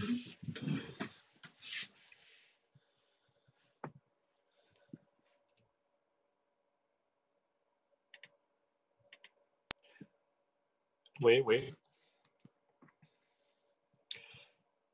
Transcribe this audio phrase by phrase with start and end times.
[11.22, 11.74] 喂喂，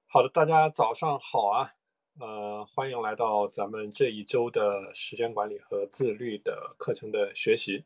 [0.09, 1.75] 好的，大家早上好啊，
[2.19, 7.85] 呃，欢迎来到咱们这一周的时间管理和自律的课程的学习。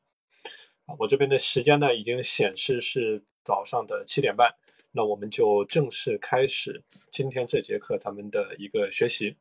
[0.98, 4.54] 我这边的时间呢已经显示是早上的七点半，
[4.92, 9.36] 那我们就正式开始今天这节课咱们的一个学习。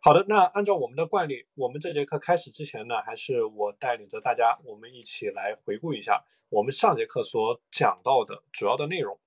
[0.00, 9.20] 好的，那按照我们的惯例，我们这节课开始之前呢，还是我带领着大家，我们一起来回顾一下我们上节课所讲到的主要的内容。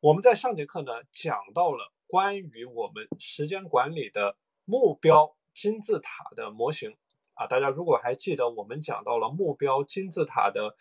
[0.00, 6.94] 我们在上节课呢讲到了关于我们时间管理的目标金字塔的模型
[7.32, 10.76] 啊，大家如果还记得，我们讲到了目标金字塔的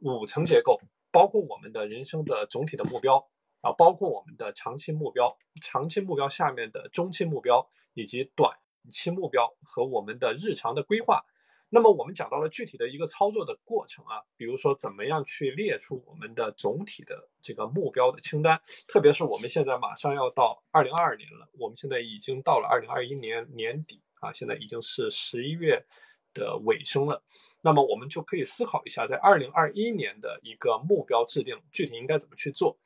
[0.00, 3.28] 五层结构，包括我们的人生的总体的目标
[3.62, 8.58] 啊，包括我们的长期目标，长期目标下面的中期目标以及短。
[8.90, 11.24] 期目标和我们的日常的规划，
[11.68, 25.86] 那么我们讲到了具体的一个操作的过程啊，比如说怎么样去列出我们的总体的这个目标的清单，特别是我们现在马上要到二零二二年了，我们现在已经到了二零二一年年底啊，现在已经是十一月
[26.34, 27.22] 的尾声了，
[27.60, 32.76] 那么我们就可以思考一下，在二零二一年的一个目标制定具体应该怎么去做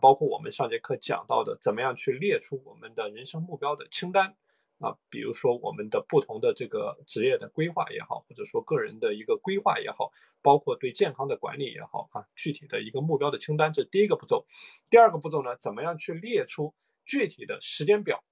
[0.00, 4.36] 包括我们上节课讲到的怎么样去列出我们的人生目标的清单。
[4.80, 10.10] 啊，比如说我们的不同的这个职业的规划也好，或者说个人的一个规划也好，
[10.42, 14.44] 包括对健康的管理也好啊，具体的一个目标的清单，这第一个步骤。
[14.90, 16.74] 第二个步骤呢，怎么样去列出
[17.04, 18.24] 具体的时间表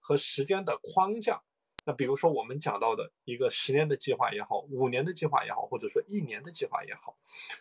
[0.00, 1.42] 和时间的框架？
[1.84, 7.16] 那比如说我们讲到的一个十年的计划也好，五年的计划也好，或者说一年的计划也好。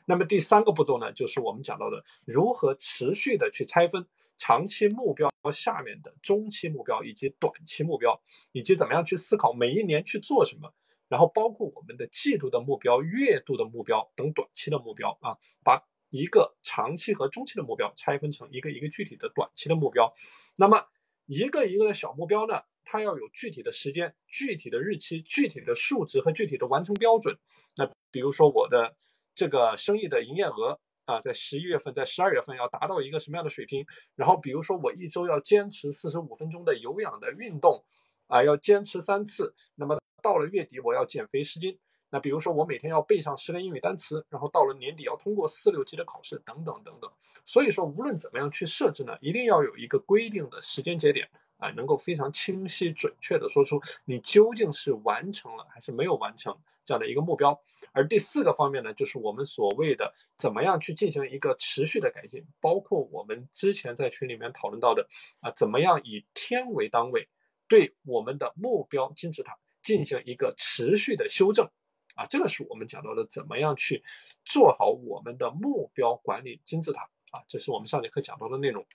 [0.06, 4.06] 那么第三个步骤呢，就是我们讲到的如何持续的去拆分。
[4.42, 8.22] 长期目标下面的中期目标以及短期目标，
[8.54, 10.74] 以及怎么样去思考每一年去做什么，
[11.10, 20.14] 然后包括我们的季度的目标、月度的目标等短期的目标啊，把一个长期和中期的目标拆分成一个一个具体的短期的目标。
[20.56, 20.88] 那么
[21.26, 27.38] 一个一个的小目标呢，它要有具体的时间、具体的日期、具体的数值和具体的完成标准。
[27.76, 28.96] 那比如说我的
[29.36, 30.80] 这个生意的营业额。
[31.10, 33.84] 啊，在十一月份，在十二月份要达到一个什么样的水平？
[34.16, 37.84] 然后，比如说我一周要坚持四十五分钟的有氧的运动，
[38.28, 39.56] 啊，要坚持三次。
[39.74, 41.80] 那么到了月底，我要减肥十斤。
[42.12, 47.12] 那比如说我每天要背上十个英语单词，然后到了年底要通过四六级的考试，等等等等。
[47.44, 51.28] 所以说，无论怎么样去设置呢，一定要有一个规定的时间节点。
[51.60, 57.62] 啊，能够非常清晰准确的说出你究竟是完成了还是没有完成这样的一个目标。
[57.92, 65.08] 而第四个方面呢，就是我们所谓的怎么样去进行一个持续的改进，包括我们之前在群里面讨论到的
[65.42, 67.28] 啊，怎么样以天为单位
[67.68, 71.70] 对我们的目标金字塔进行一个持续的修正
[72.16, 74.04] 啊，这个是我们讲到的怎么样去
[74.46, 78.86] 做好我们的目标管理金字塔啊，这是我们上节课讲到的内容。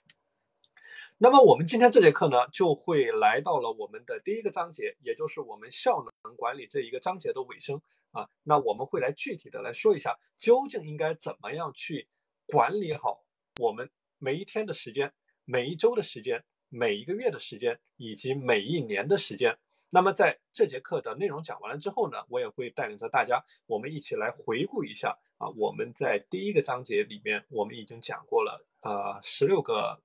[1.17, 7.81] 那么我们今天这节课呢，就会来到了我们的第一个章节，也就是我们效能管理这一个章节的尾声
[8.11, 8.27] 啊。
[8.43, 12.09] 那我们会来具体的来说一下，究竟应该怎么样去
[12.45, 13.23] 管理好
[13.59, 15.13] 我们每一天的时间、
[15.45, 19.57] 每一周的时间、每一个月的时间以及每一年的时间。
[19.91, 30.01] 那么在这节课的内容讲完了之后呢，我也会带领着大家，我们一起来回顾一下啊，我们在第一个章节里面，我们已经讲过了呃十六个。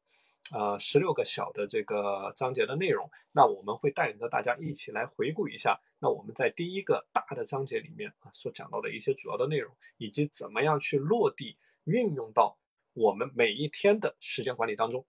[0.53, 5.81] 呃，十六个小的这个章节的内容，那我们会带领着大家一起来回顾一下。
[6.01, 12.59] 那我们在第一个大的章节里面啊，所讲到的一些主要的内容，以及怎么样去落地运用到
[12.95, 15.07] 我们每一天的时间管理当中。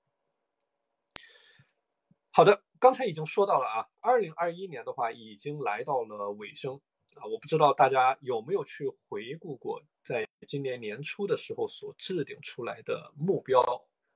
[2.29, 6.79] 好的，刚才已经说到了啊，二零二一年的话已经来到了尾声
[7.15, 13.63] 啊，我不知道大家有没有去回顾过，在今年年初的时候所制定出来的目标。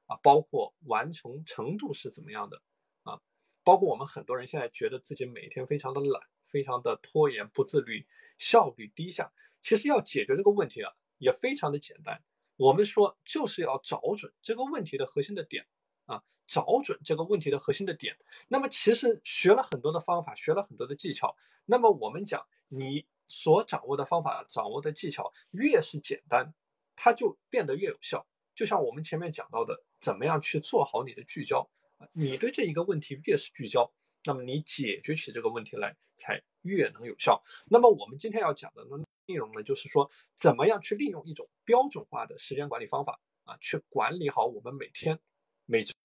[0.08, 2.62] 啊，包括完成程度是怎么样的
[3.04, 3.20] 啊？
[3.64, 8.06] 包括我们很多人现在觉得自己每天非常的懒，非常的拖延、不自律，
[8.38, 9.34] 效率低下。
[9.62, 12.24] 其实要解决这个问题啊，也非常的简单。
[12.56, 15.66] 我们说就是要找准这个问题的核心的点
[16.06, 18.16] 啊，找准这个问题的核心的点。
[18.48, 21.36] 那么其实学了很多的方法，学了很多的技巧。
[21.66, 26.54] 那么我们讲，你所掌握的方法、掌握的技巧越是简单，
[26.96, 28.28] 它就变得越有效。
[28.54, 29.84] 就像我们前面讲到的。
[30.00, 31.70] 怎么样去做好你的聚焦？
[32.12, 33.92] 你对这一个问题越是聚焦，
[34.26, 37.42] 那么你解决起这个问题来才越能有效。
[37.70, 38.84] 那么我们今天要讲的
[39.28, 45.20] 内容呢，就是说怎么样去利用一种标准化的时间管理方法啊，去管理好我们每天、
[45.66, 45.96] 每周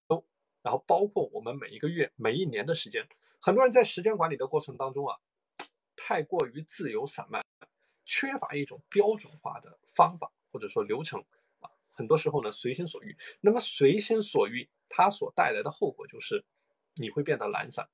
[0.63, 3.07] 然后包括我们每一个月、每一年的时间，
[3.41, 5.19] 很多人在时间管理的过程当中啊，
[5.97, 7.45] 太过于自由散漫，
[8.05, 11.25] 缺乏一种标准化的方法或者说流程，
[11.93, 13.17] 很多时候呢随心所欲。
[13.41, 16.45] 那么随心所欲，它所带来的后果就是
[16.95, 17.89] 你会变得懒散，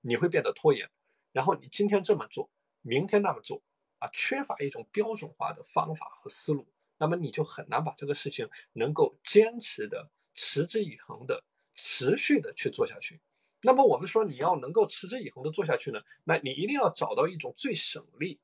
[0.00, 0.90] 你会变得拖延，
[1.32, 2.50] 然后你今天这么做，
[2.82, 3.62] 明天那么做
[3.98, 6.66] 啊，缺乏一种标准化的方法和思路。
[7.00, 13.20] 那么你就很难把这个事情能够坚持的、持之以恒的、持续的去做下去。
[13.62, 18.40] 那么我们说你要能够持之以恒的做下去呢，那你一定要找到一种最省力、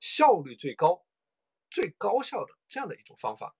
[0.00, 1.02] 效率最高、
[1.70, 3.56] 最高效的这样的一种方法。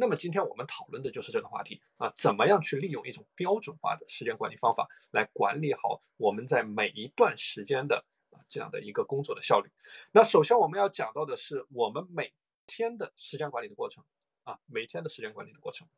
[0.00, 9.68] 那么今天我们讨论的就是这个话题啊，怎么样去利用一种标准化的时间管理方法来管理好我们在每一段时间的啊这样的一个工作的效率。
[10.12, 12.32] 那首先我们要讲到的是我们每
[12.64, 14.04] 天的时间管理的过程
[14.44, 15.88] 啊，每天的时间管理的过程。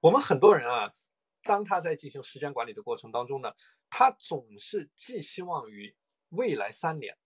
[0.00, 0.90] 我们很多人啊，
[1.42, 3.52] 当他在进行时间管理的过程当中呢，
[3.90, 5.94] 他总是寄希望于
[6.30, 7.18] 未来三年、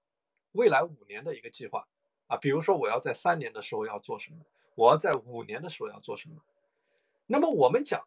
[0.51, 1.87] 未来五年的一个计划
[2.29, 2.37] 啊。
[2.37, 4.39] 比如说，我要在三年的时候要做什么，
[4.77, 6.37] 我要在五年的时候要做什么。
[7.27, 8.07] 那么我们讲，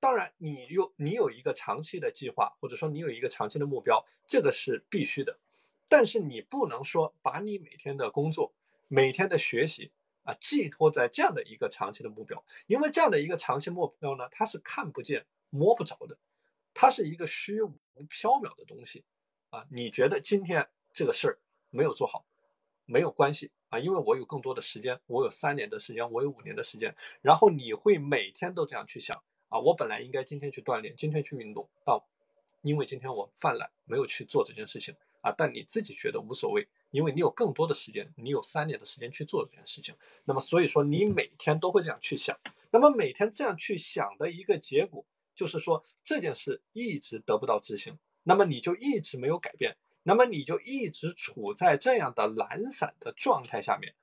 [0.00, 5.38] 当然你有你有一个长期的计划，或者说你有一个长期的目标，这个是必须的。
[5.88, 8.52] 但是你不能说把你每天的工作、
[8.88, 9.92] 每天的学习
[10.22, 16.18] 啊寄托在这样的一个长期的目标，因为这样的一个长期目标呢，它是看不见、摸不着的，
[16.72, 17.72] 它是一个虚无
[18.08, 19.04] 缥缈的东西
[19.50, 19.66] 啊。
[19.70, 21.38] 你觉得今天这个事儿
[21.70, 22.24] 没有做好，
[22.84, 32.06] 没有关系啊，因为我有更多的时间，我有三年的时间，我有五年的时间，然后你会每天都这样去想啊，我本来应该今天去锻炼，今天去运动，到
[32.62, 34.94] 因为今天我犯懒，没有去做这件事情。
[35.22, 39.94] 啊，但你自己觉得无所谓，因为你有更多的时间，你有三年的时间去做这件事情。
[40.24, 42.36] 那么，所以说你每天都会这样去想。
[42.72, 53.94] 那么每天这样去想的一个结果，就是说这件事一直得不到执行，那么你就一直没有改变，那么你就一直处在这样的懒散的状态下面。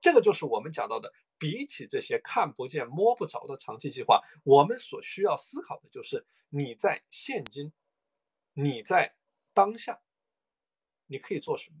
[0.00, 7.72] 这个就是我们讲到的，比起这些看不见摸不着的长期计划，我们所需要思考的就是你在现今，
[8.52, 9.16] 你在
[9.52, 10.00] 当下。
[11.08, 11.76] 你可以做什么？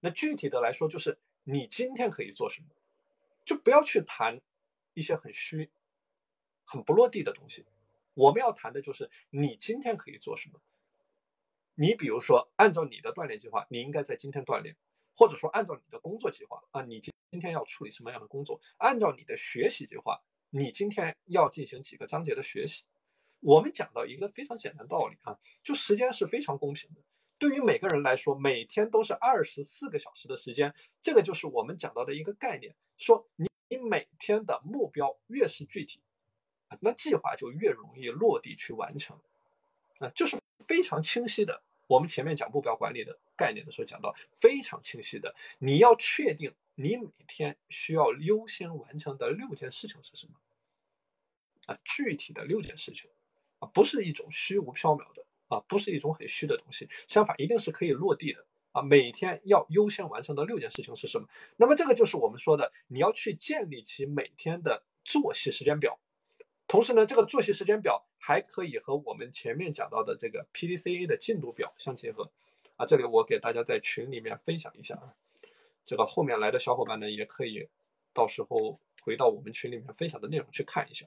[0.00, 2.68] 那具体的来说，就是你今天可以做什么，
[3.44, 4.40] 就不要去谈
[4.94, 5.70] 一些很虚、
[6.64, 7.64] 很不落地的东西。
[8.14, 10.60] 我们要谈的就是你今天可以做什么。
[11.74, 14.74] 你比如说，按照你的锻炼计划，你应该在今天锻炼；
[15.16, 18.60] 或者说，按照你的工作计划啊，你今今天要处理什么样的工作？
[18.76, 22.84] 按照你的学习计划，你今天要进行几个章节的学习？
[23.40, 27.02] 我们讲到一个非常简单道理啊，就时间是非常公平的。
[27.36, 32.74] 对于每个人来说，每天都是二十四个小时的时间，这个就是我们讲到的一个概念。
[32.96, 36.00] 说你你每天的目标越是具体，
[36.80, 39.20] 那计划就越容易落地去完成，
[39.98, 41.62] 啊，就是非常清晰的。
[41.86, 50.32] 我们前面讲目标管理的概念的时候讲到，非常清晰的，你要确定你每天需要优先完成的六件事情是什么，
[51.66, 53.10] 啊，具体的六件事情，
[53.58, 55.24] 啊，不是一种虚无缥缈的。
[55.48, 58.80] 啊，不是一种很虚的东西，相反，一定是可以落地的啊！
[58.80, 61.28] 每天要优先完成的六件事情是什么？
[61.56, 66.00] 那么这个就是我们说的，你要去建立起每天的作息时间表。
[66.66, 72.30] 同时呢，这个作息时间表还可以和我们前面讲到的这个 PDCA 的进度表相结合。
[72.76, 75.14] 啊，这里我给大家在群里面分享一下啊，
[75.84, 77.68] 这个后面来的小伙伴呢，也可以
[78.14, 81.06] 到时候回到我们群里面分享的内容去看一下。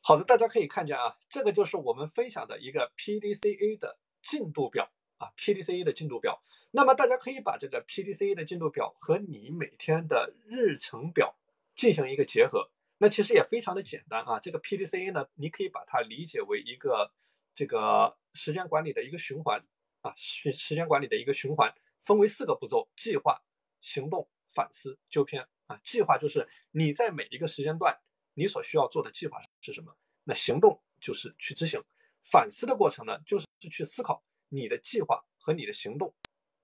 [0.00, 6.42] 好的，大家可以看见啊，这个就是我们分享的一个 PDCA 的进度表啊，PDCA 的进度表。
[6.70, 11.36] 那么大家可以把这个 PDCA 的进度表和你每天的日程表
[11.74, 12.70] 进行一个结合。
[12.98, 17.12] 那其实也非常的简单啊，这个 PDCA 呢，你可以把它理解为一个
[17.54, 19.64] 这个时间管理的一个循环
[20.00, 23.42] 啊，时时间管理的一个循环，分为四个步骤：计划、
[23.80, 25.78] 行动、反思、纠偏啊。
[25.82, 27.98] 计划就是你在每一个时间段。
[28.36, 29.96] 你所需要做的计划是什么？
[30.24, 31.80] 那行动就是去执行。
[32.20, 36.14] 反思的过程呢，就是去思考你的计划和你的行动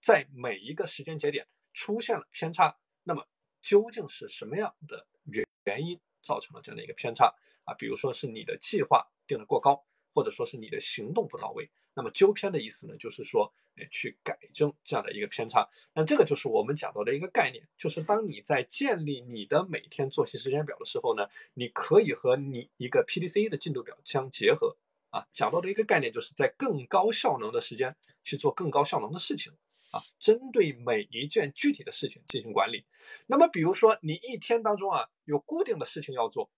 [0.00, 3.26] 在每一个时间节点出现了偏差，那么
[3.60, 7.74] 究竟是什么样的原原因造成了这样的一个偏差啊？
[7.74, 9.84] 比如说是你的计划定的过高。
[10.12, 15.68] 或者说是你的行动不到位，那么纠偏的意思呢，就是说，哎，去改正这样的一个偏差。
[15.94, 24.76] 那这个就是我们讲到的一个概念，就是当你在建立你的每天作息时间表的时候呢，你可以和你一个 PDCA 的进度表相结合。
[25.10, 29.52] 啊，讲到的一个概念，就是在更高效能的时间去做更高效能的事情。
[29.92, 32.86] 啊，针对每一件具体的事情进行管理。
[33.26, 36.48] 那么，比如说你一天当中啊有固定的事情要做，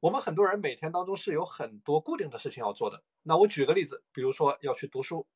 [0.00, 3.02] 我们很多人每天当中是有很多固定的事情要做的。
[3.22, 5.26] 那我举个例子，比如说要去读书，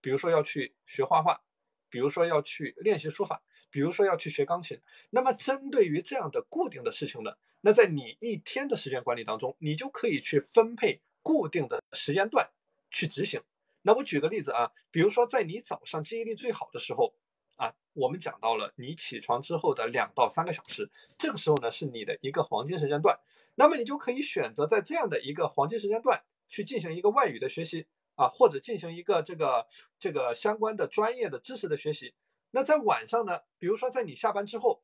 [0.00, 1.40] 比如说要去学画画，
[1.88, 3.40] 比如说要去练习书法，
[3.70, 4.80] 比如说要去学钢琴。
[5.10, 12.50] 那么，针对于这样的固定的事情呢，那在你一天的时间管理当中，你就可以去分配固定的时间段
[12.90, 13.40] 去执行。
[13.82, 17.14] 那我举个例子啊，比如说在你早上记忆力最好的时候
[17.56, 23.18] 啊，我们讲到了你起床之后的两到三个小时，这个时候呢是你的一个黄金时间段，
[23.54, 29.66] 那么你就可以选择在这样的一个黄金时间段去进行一个外语的学习啊，或者进行一个这个
[29.98, 32.14] 这个相关的专业的知识的学习。
[32.50, 34.82] 那在晚上呢，比如说在你下班之后，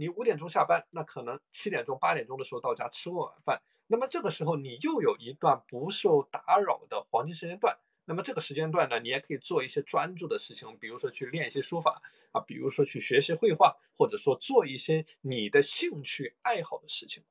[0.00, 7.78] 你五点钟下班，那可能七点钟八点钟的时候到家吃过晚饭，那么这个时候你又有一段不受打扰的黄金时间段。
[8.06, 12.00] 那么这个时间段呢，你也可以做一些专注的事情，比如说去练习书法
[12.32, 17.22] 啊，比如说去学习绘画，或者说做一些你的兴趣爱好的事情。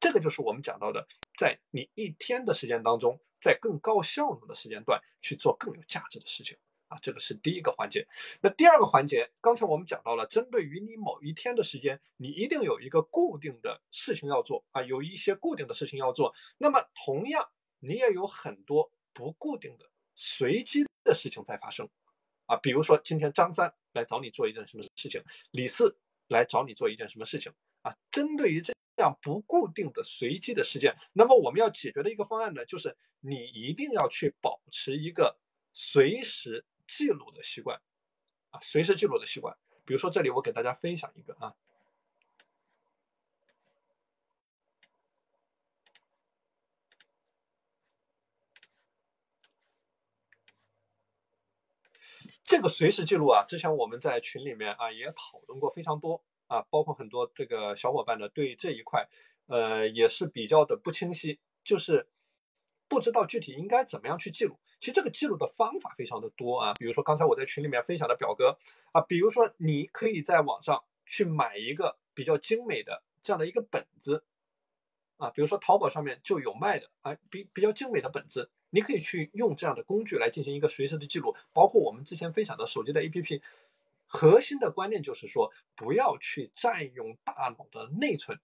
[0.00, 1.06] 这个就是我们讲到的，
[1.38, 6.58] 在你一天的时间当中，在更高效能的时间段去做更有价值的事情
[6.88, 8.06] 啊，这个是第一个环节。
[8.40, 16.34] 那第二个环节，刚才我们讲到了，针对于你某一天的时间，你一定有一个固定的事情要做啊，有一些固定的事情要做。
[16.58, 19.88] 那么同样，你也有很多不固定的。
[20.20, 21.88] 随机的事情在发生，
[22.46, 27.52] 啊，比如说今天张三来找你做一件什么事情，李四来找你做一件什么事情，
[27.82, 35.38] 啊，针对于这样不固定的随机的事件，那么我们要解决的一个方案呢，就是你一定要去保持一个
[35.72, 37.80] 随时记录的习惯，
[38.50, 39.56] 啊，随时记录的习惯。
[39.84, 41.54] 比如说这里我给大家分享一个啊。
[52.44, 59.06] 这个随时记录啊，之前我们在群里面啊也讨论过非常多啊，包括很多这个小伙伴呢对这一块，
[59.48, 62.08] 呃也是比较的不清晰，就是
[62.88, 64.58] 不知道具体应该怎么样去记录。
[64.80, 68.58] 其实这个记录的方法非常的多啊，比如说刚才我在群里面分享的表格
[68.92, 74.24] 啊，比如说你可以在网上去买一个比较精美的这样的一个本子
[75.18, 78.50] 啊，比如说淘宝上面就有卖的啊，比比较精美的本子。
[78.70, 83.40] 你可以去用这样的工具来进行一个随时的记录，包括我们之前分享的手机的 APP。
[84.06, 88.38] 核心的观念就是说，不要去占用大脑的内存，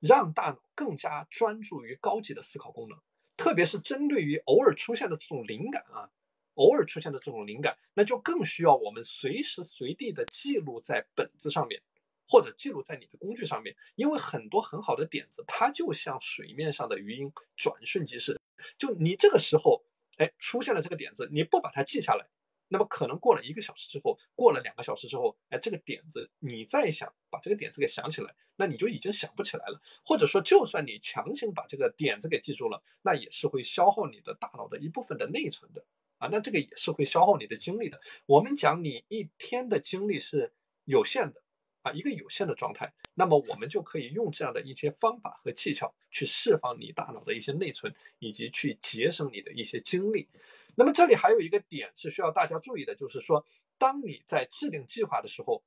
[0.00, 2.98] 让大脑更加专注于高级的思考功能。
[3.36, 6.10] 特别是针对于偶尔出现的这种灵感啊，
[6.54, 11.82] 偶尔出现的这种灵感，那就更需要我们随时随地的记录在本子上面，
[12.28, 13.76] 或者记录在你的工具上面。
[13.94, 18.40] 因为很多很好的点子，它就像水面上的鱼鹰，转瞬即逝。
[18.78, 19.84] 就你这个时候，
[20.16, 22.26] 哎，出现了这个点子，你不把它记下来，
[22.68, 29.80] 那么可能过了一个小时之后，过了两个小时之后，哎，这个点子你再想把这个点子给想起来，那你就已经想不起来了。
[30.04, 35.84] 或者说，就算你强行把这个点子给记住了，那也是会消耗你的大脑的一部分的内存的
[36.18, 38.00] 啊，那这个也是会消耗你的精力的。
[38.26, 40.52] 我们讲你一天的精力是
[40.84, 41.42] 有限的。
[41.86, 50.28] 啊，一个有限的状态，那么我们就可以用这样的一些方法和技巧去释放你大脑的一些内存，以及去节省你的一些精力。
[50.74, 53.46] 那么这里还有一个点是需要大家注意的，就是说，
[53.78, 55.62] 当你在制定计划的时候，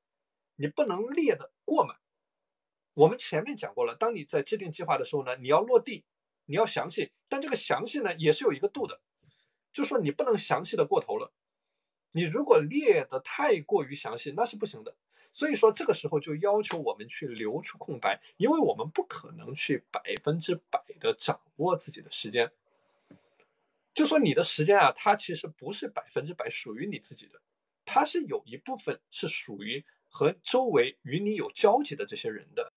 [0.58, 1.96] 你不能列的过满。
[2.96, 6.04] 我们前面讲过了，当你在制定计划的时候呢，你要落地，
[6.48, 9.00] 你要详细，但这个详细呢也是有一个度的，
[9.72, 11.32] 就是说你不能详细的过头了。
[12.12, 14.96] 你如果列的太过于详细，那是不行的。
[15.32, 22.52] 所以说，这个时候就要求我们去留出空白，因为我们不可能去百分之百的掌握自己的时间。
[23.94, 27.42] 就说你的时间啊，它其实不是百分之百属于你自己的，
[27.86, 32.72] 它是有一部分是属于和周围与你有交集的这些人的，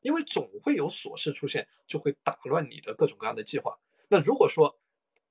[0.00, 3.78] 因为总会有琐事出现，就会打乱你的各种各样的计划。
[4.08, 4.78] 那如果说，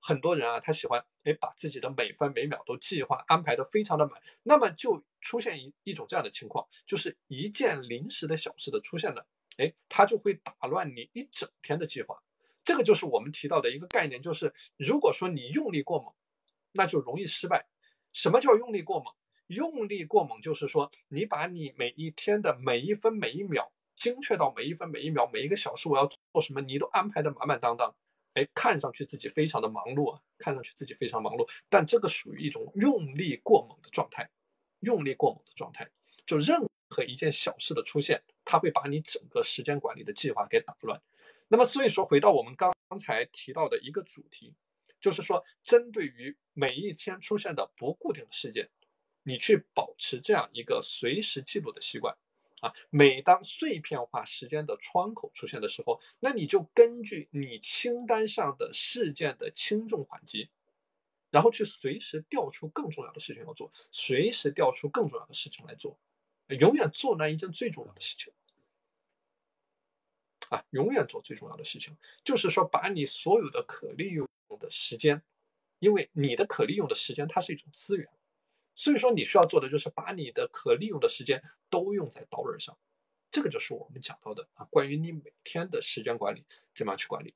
[0.08, 9.26] 很多人啊，他喜欢哎，把自己的每分每秒都计划安排的非常的满，那么就出现一一种这样的情况，就是一件临时的小事的出现了，
[9.58, 12.22] 哎，他就会打乱你一整天的计划。
[12.64, 16.14] 这个就是我们提到的一个概念，就是如果说你用力过猛，
[16.74, 17.66] 那就容易失败。
[18.14, 19.12] 什么叫用力过猛？
[19.48, 27.96] 用力过猛就是说，你把你每一天的每一分每一秒，精确到每一分每一秒，每一个小时我要做什么，你都安排的满满当当。
[28.36, 34.30] 哎，看上去自己非常的忙碌啊，看上去自己非常忙碌，但这个属于一种用力过猛的状态，
[34.82, 35.90] 用力过猛的状态，
[36.26, 41.02] 就任何一件小事的出现，它会把你整个时间管理的计划给打乱。
[41.48, 44.54] 那么，所以说回到我们刚刚才提到的一个主题，
[45.00, 48.70] 就是说，针对于每一天出现的不固定的事件，
[49.24, 52.18] 你去保持这样一个随时记录的习惯。
[52.66, 60.50] 啊，每当碎片化时间的窗口出现的时候，那你就根据你清单上的事件的轻重缓急，
[61.30, 66.00] 然后去随时调出更重要的事情要做，随时调出更重要的事情来做，
[66.48, 68.34] 永远做那一件最重要的事情。
[70.50, 74.28] 啊，永远做最重要的事情，就是说把你所有的可利用
[74.60, 75.22] 的时间，
[75.78, 78.10] 因为你的可利用的时间它是一种资源。
[78.76, 82.78] 所以说，你需要做的就是把你的可利用的时间都用在刀刃上，
[83.32, 87.34] 这个就是我们讲到的啊，关于你每天的时间管理怎么样去管理。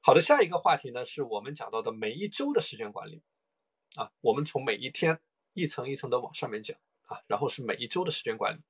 [0.00, 3.22] 好的，下一个话题呢，是我们讲到的每一周的时间管理
[3.96, 5.20] 啊，我们从每一天
[5.52, 8.62] 一层一层的往上面讲啊，然后是每一周的时间管理。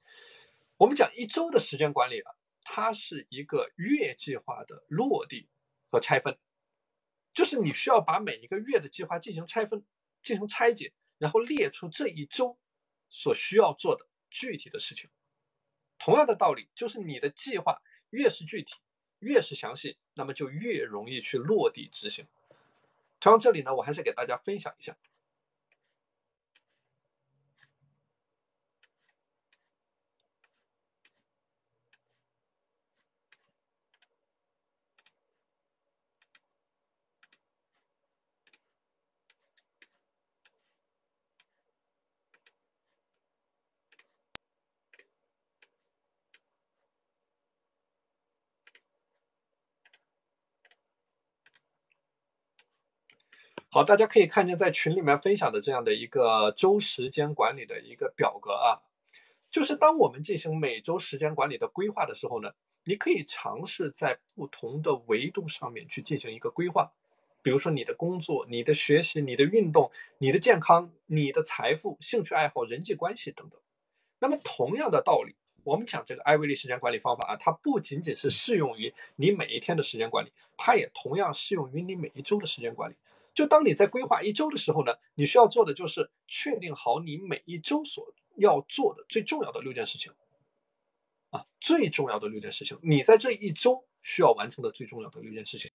[0.78, 5.48] 我们讲一周的时间管理啊，它是一个月计划的落地
[5.90, 6.38] 和拆分。
[7.32, 9.84] 就是你需要把每一个月的计划进行拆分、
[10.22, 12.58] 进行拆解，然后列出这一周
[13.08, 15.08] 所需要做的具体的事情。
[15.98, 18.74] 同样的道理，就是你的计划越是具体、
[19.18, 22.26] 越是详细，那么就越容易去落地执行。
[23.20, 24.96] 同样，这里呢，我还是给大家分享一下。
[53.78, 58.82] 好，大家可以看见在群里面分享的这样的一个周时间管理的一个表格啊，
[59.52, 62.50] 就是当我们进行每周时间管理的规划的时候呢，
[62.86, 66.90] 你可以尝试在不同的维度上面去进行一个规划，
[67.40, 73.60] 比如说你的工作、你的学习、你的运动、你的健康、你的财富、兴趣爱好、人际关系等等。
[74.18, 82.96] 那么同样的道理，我们讲这个艾维利时间管理方法啊，它不仅仅是适用于你每一天的时间管理，它也同样适用于你每一周的时间管理。
[83.34, 90.12] 就当你在规划一周的时候呢，你需要做的就是确定好你每一周所要做的最重要的六件事情，
[91.30, 95.70] 啊，最重要的六件事情，你在这一周需要完成的最重要的六件事情，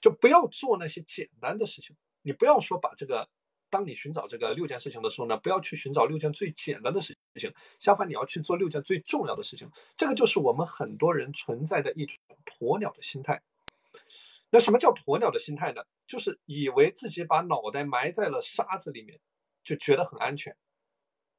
[0.00, 1.96] 就不要做那些简单的事情。
[2.22, 3.28] 你不要说把这个，
[3.70, 9.70] 当你寻找这个六件事情的时候呢，不要去寻找六件最简单的事情，相反你要去做六件最重要的事情。
[9.96, 13.42] 这个就是我们很多人存在的一种鸵鸟的心态。
[14.50, 15.82] 那什么叫鸵鸟的心态呢？
[16.06, 19.20] 就是以为自己把脑袋埋在了沙子里面，
[19.64, 20.56] 就觉得很安全。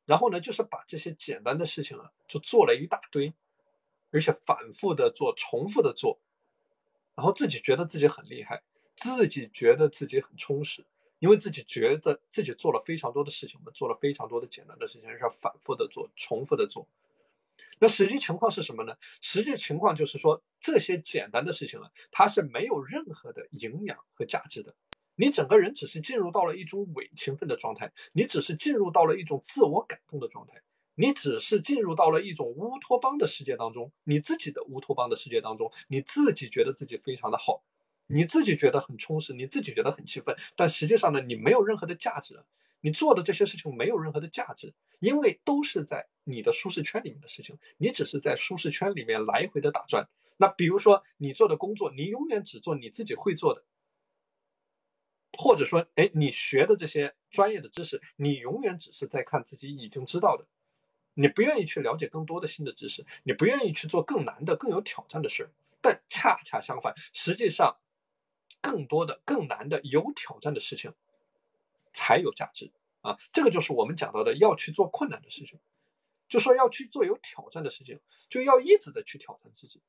[0.05, 3.33] 然后呢，就是把这些简单的事情啊，就做了一大堆，
[4.11, 6.19] 而且反复的做，重复的做，
[7.15, 8.63] 然后自己觉得自己很厉害，
[8.95, 10.85] 自己觉得自己很充实，
[11.19, 16.87] 因为自己觉得自己做了非常多的事情，我们做了非常多的简单的事情，而且反复的做，重复的做。
[17.79, 18.95] 那实际情况是什么呢？
[19.21, 24.75] 实际情况就是说，这些简单的事情啊，它是没有任何的营养和价值的。
[25.15, 30.61] 你整个人只是进入到了一种伪勤奋的状态，你只是进入到了一种自我感动的状态，
[30.95, 37.63] 你只是进入到了一种乌托邦的世界当中，你自己的乌托邦的世界当中，你自己觉得自己非常的好，
[38.05, 42.43] 你自己觉得很充实，你自己觉得很气愤，但实际上呢，你没有任何的价值。
[42.81, 50.07] 你做的这些事情没有任何的价值，因为都是在你的舒适圈里面的事情，你只是在舒适圈里面来回的打转。
[50.37, 53.63] 那比如说你做的工作，你永远只做你自己会做的，
[55.37, 60.45] 或者说，哎，你学的这些专业的知识，你永远只是在看自己已经知道的，
[61.15, 65.49] 你不愿意去了解更多的新的知识，你不愿意去做更难的、更有挑战的事儿。
[65.81, 67.77] 但恰恰相反，实际上，
[68.61, 70.93] 更多的、更难的、有挑战的事情。
[71.93, 72.69] 才有价值
[73.01, 73.17] 啊！
[73.33, 75.59] 这个就是我们讲到的，要去做困难的事情，
[76.27, 79.81] 就说要去做有挑战的事情，就要一直的去挑战自己，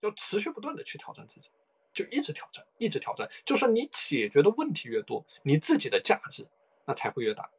[0.00, 1.50] 要持续不断的去挑战自己，
[1.92, 3.30] 就一直挑战，一直挑战。
[3.44, 6.46] 就说你解决的问题越多，你自己的价值
[6.86, 7.50] 那才会越大。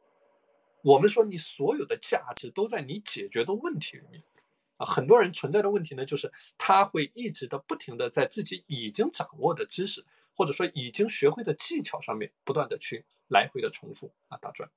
[0.84, 4.24] 我们说你所有的价值都在你解决的问题里面
[4.78, 4.86] 啊！
[4.86, 10.04] 很多人存在的问题呢，就是他会一直的不停的在自己已经掌握的知识。
[10.36, 14.70] 或者说已经学会的技巧上面不断的去来回的重复啊打转，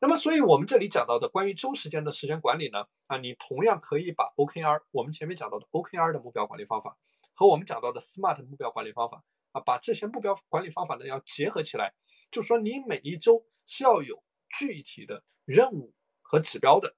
[0.00, 6.98] 那么所以我们这里讲到的关于周时间的时间管理呢啊，你同样可以把 OKR 我们前面讲到的 OKR 的目标管理方法
[7.34, 11.94] 和我们讲到的 SMART 目标管理方法啊，把这些目标管理方法呢要结合起来，
[12.30, 14.22] 就说你每一周是要有
[14.58, 16.96] 具体的任务和指标的。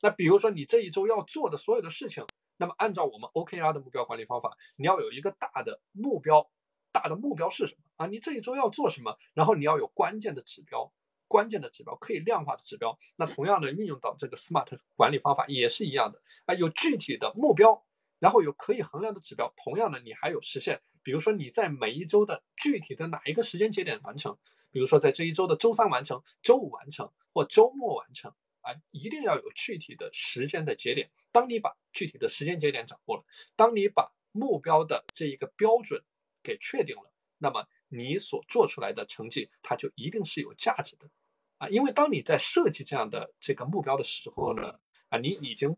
[0.00, 2.26] 那比如说你这一周要做的所有的事情，
[2.58, 6.50] 那么按照我们 OKR 的目标管理方法，你要有一个大的目标。
[6.94, 7.82] 大的目标是什么？
[7.96, 10.92] 啊，你这一周要做什么，然后你要有关键的指标，
[11.26, 12.96] 关键的指标可以量化的指标。
[13.16, 17.84] 那同样的运用到这个 SMART 管理方法也是一样的啊，有具体的目标，
[18.20, 19.52] 然后有可以衡量的指标。
[19.56, 24.38] 同样的，你还有实现，比如说你在每一周的具体的哪一个时间节点完成，
[24.70, 31.10] 比如说在这一周的周三完成，周五完成或周末完成啊，一定要有具体的时间的节点。
[31.32, 33.24] 当你把具体的时间节点掌握了，
[33.56, 36.00] 当你把目标的这一个标准
[36.44, 41.10] 给确定了，那么你所做出来的成绩，它就一定是有价值的，
[41.58, 44.78] 啊，因为当你在设计这样的这个目标的时候呢，
[45.08, 45.76] 啊，你已经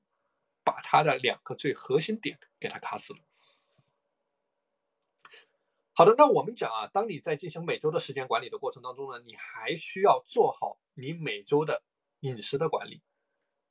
[0.64, 3.20] 把它的两个最核心点给它卡死了。
[5.94, 11.83] 好的，那我们讲啊，当你在进行每周的时间管理的过程当中呢，你还需要做好你每周的
[12.20, 13.00] 饮食的管理，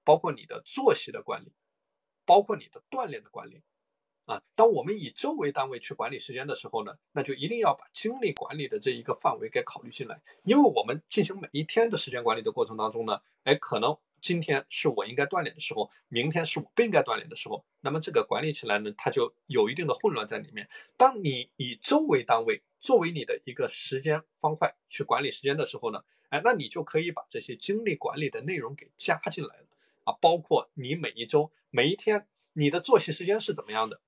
[0.03, 1.53] 包括你的作息的管理，
[2.25, 3.61] 包括你的锻炼的管理。
[4.25, 10.19] 啊，当我们以周为单位去管理时间的时候呢，那就一定要把精力管理的这一个范围给考虑进来。
[10.43, 20.67] 因为我们进行每一天的时间管理的过程当中呢，哎，可能今天是我应该锻炼的时候，明天是我不应该锻炼的时候，那么这个管理起来呢，它就有一定的混乱在里面。
[20.97, 29.67] 当你以周为单位作为你的一个时间方块去管理时间的时候呢，哎，那你就可以把这些精力管理的内容给加进来了
[30.05, 34.01] 啊，包括你每一周每一天你的作息时间是怎么样的。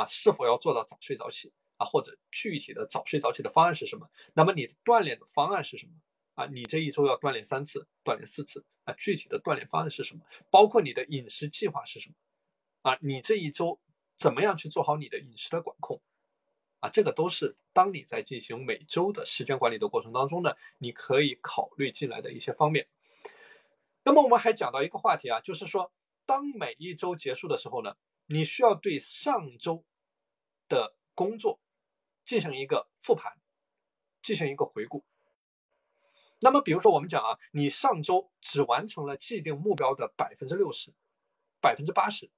[0.00, 1.84] 啊，是否要做到早睡早起啊？
[1.84, 4.08] 或者具体的早睡早起的方案是什么？
[4.32, 5.92] 那么你锻炼的方案是什么？
[6.36, 8.94] 啊，你这一周要锻炼三次，锻炼四次啊？
[8.94, 10.24] 具体的锻炼方案是什么？
[10.50, 12.14] 包括你的饮食计划是什么？
[12.80, 13.78] 啊，你这一周
[14.16, 16.00] 怎么样去做好你的饮食的管控？
[16.78, 22.88] 啊，这个都是当你在进行每周的时间管理的过程当中呢，你可以考虑进来的一些方面。
[24.02, 25.92] 那么我们还讲到一个话题啊，就是说，
[26.24, 27.94] 当每一周结束的时候呢？
[28.32, 29.84] 你需要对上周
[30.70, 31.60] 的工作
[32.24, 33.36] 进行一个复盘，
[34.22, 35.04] 进行一个回顾。
[36.40, 40.94] 那么，比如说我们讲啊，你上周只完成了既定目标的百分之六十、
[41.60, 42.30] 百分之八十，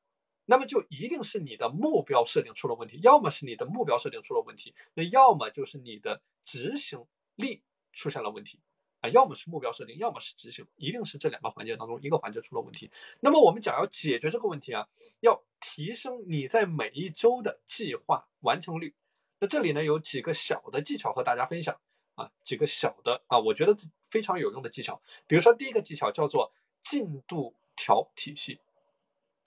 [0.47, 8.59] 那么就一定是你的目标设定出了问题，要么是你的目标设定出了问题，那要么就是你的执行力出现了问题。
[9.03, 12.89] 啊，要么是目标设定，要么是执行，一定是这两个环节当中一个环节出了问题。
[13.19, 14.89] 那么我们讲要解决这个问题啊，
[15.19, 18.95] 要提升你在每一周的计划完成率。
[19.41, 21.79] 那这里呢有几个小的技巧和大家分享
[22.15, 23.77] 啊，几个小的啊，我觉得
[24.09, 25.03] 非常有用的技巧。
[25.27, 28.61] 比如说第一个技巧叫做进度条体系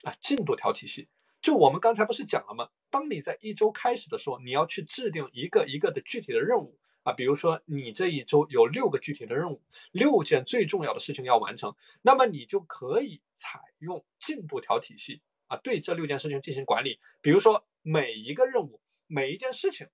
[0.02, 1.08] 啊，进度条体系。
[1.40, 2.68] 就我们刚才不是讲了吗？
[2.90, 6.78] 当你在一周开始的时候，你要去制定一个一个的具体的任务。
[7.06, 16.98] 啊，比如说你这一周有六个具体的任务，六件最重要的事情要完成，那么你就可以采用进度条体系啊，对这六件事情进行管理。
[17.22, 19.86] 比如说每一个任务，每一件事情，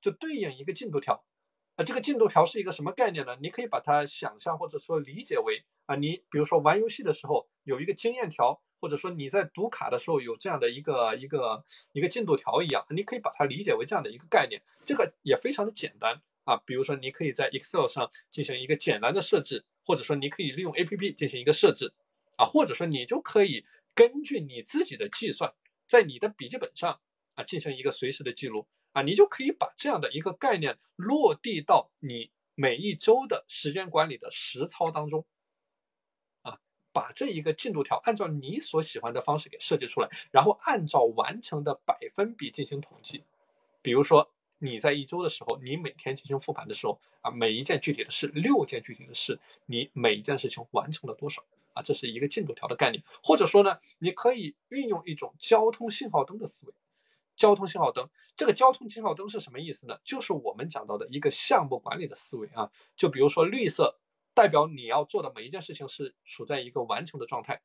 [0.00, 1.24] 就对应一个进度条。
[1.76, 3.38] 啊，这个进度条是一个什么概念呢？
[3.40, 14.60] 你可以把它想象或者说理解为啊，你比如说玩游戏的时候有一个经验条，或者说你在读卡的时候有这样的一个一个一个进度条一样，你可以把它理解为这样的一个概念。
[14.84, 16.20] 这个也非常的简单。
[16.48, 21.92] 啊，比如说你可以在 Excel 上进行一个简单的设置，或者说你可以利用 APP 进行一个设置，
[22.36, 25.52] 啊，或者说你就可以根据你自己的计算，
[25.86, 26.98] 在你的笔记本上
[27.34, 35.26] 啊进行一个随时的记录，啊，你就可以把这样的一个概念落地到你每一周的时间管理的实操当中，
[36.40, 36.58] 啊，
[36.94, 43.22] 把这一个进度条按照你所喜欢的方式给设计出来，然后按照完成的百分比进行统计，
[43.82, 44.32] 比如说。
[44.58, 51.44] 你在一周的时候，你每天进行复盘的时候啊，每一件具体的事，六件具体的事，你每一件事情完成了多少
[51.74, 51.82] 啊？
[51.82, 56.74] 这是一个进度条的概念，或者说呢，你可以运用一种交通信号灯的思维。
[57.36, 59.96] 交通信号灯，这个交通信号灯是什么意思呢？
[60.02, 62.68] 就是我们讲到的一个项目管理的思维啊。
[62.96, 64.00] 就比如说绿色
[64.34, 67.62] 代表你要做的每一件事情是处在一个完成的状态，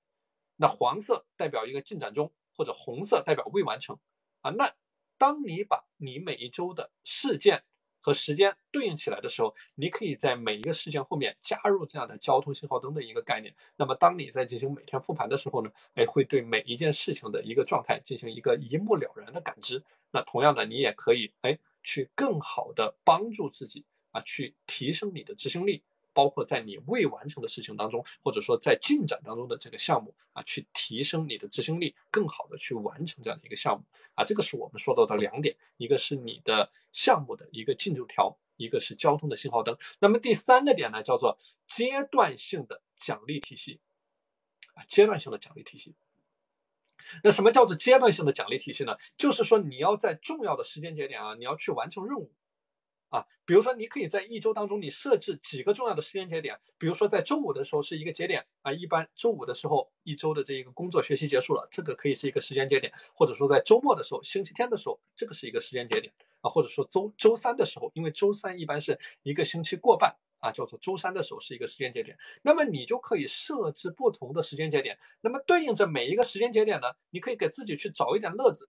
[0.57, 3.97] 那黄色代表一个进展中，或者红色代表未完成
[4.41, 4.51] 啊。
[4.51, 4.71] 那
[5.17, 7.63] 当你把你每一周的事件
[8.01, 13.55] 和时间对应起来的时候，你可以在每一个事件后面加入这样的交通信号灯的一个概念。
[13.77, 19.83] 那么，当你在进行每天复盘的时候呢，哎，会对每一件事情的一个状态进行一个一目了然的感知。
[20.11, 25.83] 那同样的，你也可以哎，去更好的帮助自己啊，去提升你的执行力。
[26.13, 33.83] 包括在你未完成的事情当中，或者说在进展当中的这个项目啊，去提升你的执行力，更好的去完成这样的一个项目
[34.15, 39.75] 啊，这个是我们说到的两点，一个是你的项目的一个进度条，一个是交通的信号灯。
[39.99, 43.79] 那么第三个点呢，叫做阶段性的奖励体系
[44.75, 45.95] 啊，阶段性的奖励体系。
[47.23, 48.95] 那什么叫做阶段性的奖励体系呢？
[49.17, 52.31] 就是说你要在重要的时间节点啊，你要去完成任务。
[53.13, 78.67] 啊，比如说，你可以在一周当中，你设置几个重要的时间节点，比如说在周五的时候是一个节点啊，一般周五的时候一周的这一个工作学习结束了，这个可以是一个时间节点，或者说在周末的时候，星期天的时候，这个是一个时间节点啊，或者说周周三的时候，因为周三一般是一个星期过半啊，叫做周三的时候是一个时间节点，那么你就可以设置不同的时间节点，那么对应着每一个时间节点呢，你可以给自己去找一点乐子。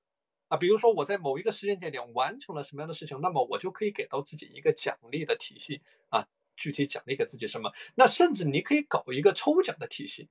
[0.56, 6.26] 比如说我在某一个时间节点完成了什么样的事情，那么我就可以给到自己一个奖励的体系啊。
[6.56, 7.72] 具体奖励给自己什么？
[7.96, 10.28] 那甚至你可以搞一个抽奖的体系，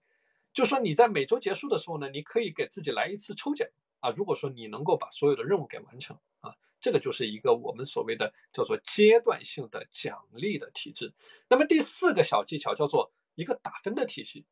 [0.54, 3.68] 就说你在每周结束的时候呢，你可以给自己来一次抽奖
[4.00, 4.10] 啊。
[4.12, 11.14] 如果说你能够把所有的任务给完成啊，这个就是一个我们所谓的叫做阶段性的奖励的体制。
[11.50, 14.46] 那么第四个小技巧叫做一个打分的体系。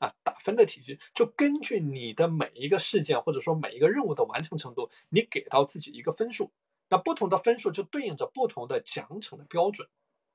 [0.00, 6.50] 啊，打分的体系就根据你的每一个事件或者说每一个任务的完成程度，你给到自己一个分数。
[6.88, 9.86] 那不同的分数就对应着不同的奖惩的标准。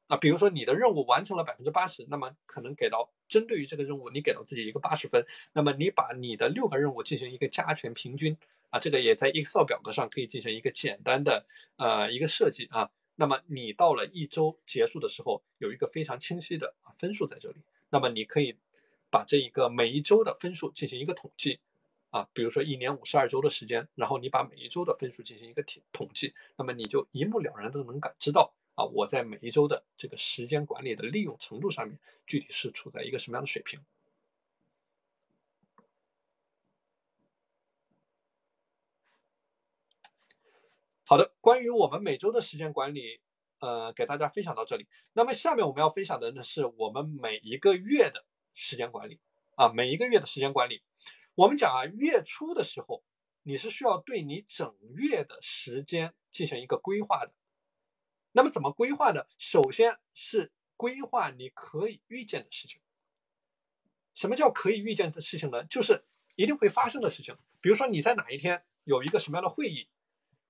[0.07, 5.25] 啊，比如说你的任务完成了百分之八十，那么可能给到针对于这个任务，你给到自己一个八十分。
[5.51, 8.37] 那么你把你的六个任务进行一个加权平均，
[8.69, 11.47] 啊，这个也在 Excel 表格上可以进行一个简单的
[11.77, 12.91] 呃一个设计啊。
[13.15, 17.55] 那么你到了一周结束的时候，有一个非常清晰的分数在这里。
[17.89, 18.55] 那么你可以。
[19.15, 21.61] 把这一个每一周的分数进行一个统计，
[22.09, 31.97] 啊，比如说一年五十二周的时间，然后你把每一周的分数进行一个统统计，那么你就一目了然的能感知到啊，我在每一周的这个时间管理的利用程度上面，
[32.27, 33.79] 具体是处在一个什么样的水平。
[41.05, 43.21] 好的，关于我们每周的时间管理，
[43.59, 44.85] 呃，给大家分享到这里。
[45.13, 48.25] 那么下面我们要分享的呢，是我们每一个月的。
[48.55, 49.19] 时间管理
[49.55, 50.81] 啊，每一个月的时间管理，
[51.35, 53.03] 我们讲啊，月初的时候
[53.43, 57.33] 你是需要对你整月的时间进行一个规划的。
[58.31, 59.25] 那么怎么规划呢？
[59.37, 62.81] 首先是规划你可以预见的事情。
[64.13, 65.63] 什么叫可以预见的事情呢？
[65.65, 67.37] 就是一定会发生的事情。
[67.59, 69.89] 比如说你在哪一天有一个什么样的会议，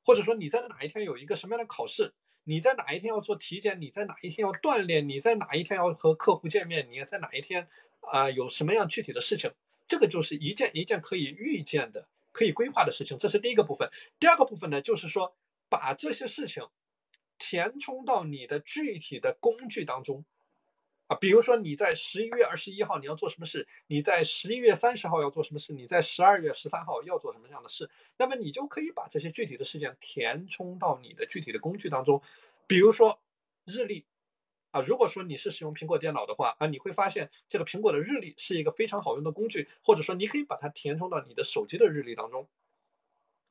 [0.03, 2.13] 或者说你在哪一天有一个什么样的考试。
[2.47, 3.81] 你在哪一天要做体检？
[3.81, 5.07] 你在哪一天要锻炼？
[5.07, 6.87] 你在哪一天要和客户见面？
[6.91, 7.67] 你在哪一天
[8.11, 8.29] 啊？
[8.29, 9.51] 有什么样具体的事情？
[9.87, 13.17] 这个就是一件一件可以预见的、可以规划的事情。
[13.17, 13.89] 这是第一个部分。
[14.19, 15.35] 第二个部分呢，就是说
[15.69, 16.67] 把这些事情
[17.37, 20.25] 填充到你的具体的工具当中。
[21.07, 27.87] 啊，比如说你在十一月二十一号你要做什么事，你在十一月三十号要做什么事，你在十二月十三号要做什么样的事，
[28.17, 32.19] 那么你就可以把这些具体的事件填充到你的具体的工具当中。
[32.65, 33.21] 比如说
[33.65, 34.03] 日历，
[34.75, 42.49] 啊，如果说你是使用苹果电脑的话，啊，你会发现这个苹果的日历是一个非常好用的工具，或者说你可以把它填充到你的手机的日历当中。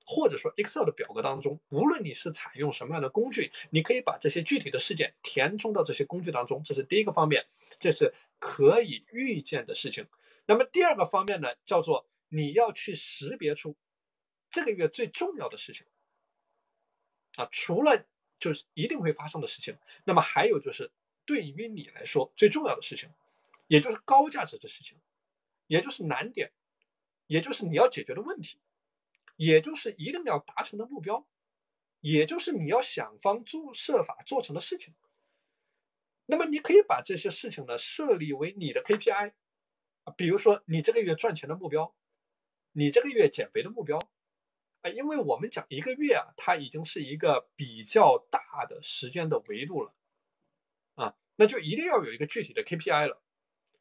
[0.04, 6.62] 或者说 Excel 的表格当中，无论你是采用什么样的工具，你可以把这些具体的事件填充到这些工具当中。
[6.62, 7.46] 这是第一个方面，
[7.78, 10.06] 这是可以预见的事情。
[10.44, 13.74] 那么第二个方面呢，叫做你要去识别出
[14.50, 15.86] 这个月最重要的事情
[17.36, 18.04] 啊，除了
[18.38, 20.90] 就是一定会发生的事情，那么还有就是
[21.24, 23.10] 对于你来说最重要的事情，
[23.66, 24.98] 也就是高价值的事情，
[25.66, 26.52] 也就是难点，
[27.26, 28.58] 也就是你要解决的问题。
[29.36, 31.26] 也就是一定要达成的目标，
[31.98, 34.94] 也就是你要想方做设法做成的事情。
[36.26, 39.32] 那么你可以把这些事情呢设立为你的 KPI，
[40.16, 41.96] 比如说你这个月赚钱的目标，
[42.70, 43.98] 你这个月减肥的目标
[44.82, 49.92] 啊，因为我们讲一个月啊，它已经是一个比较大的时间的维度了，
[51.36, 53.20] 那就一定要有一个具体的 KPI 了。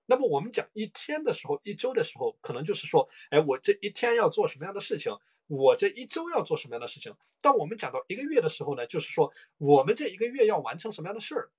[0.06, 5.18] 那么我们讲一天的时候，一周的时候，可能就是说，哎，我这一天要做什么样的事情？
[5.48, 7.16] 我这一周要做什么样的事情？
[7.42, 11.52] 当我们讲到一个月的时候呢，就是说我们这一个月要完成什么样的事儿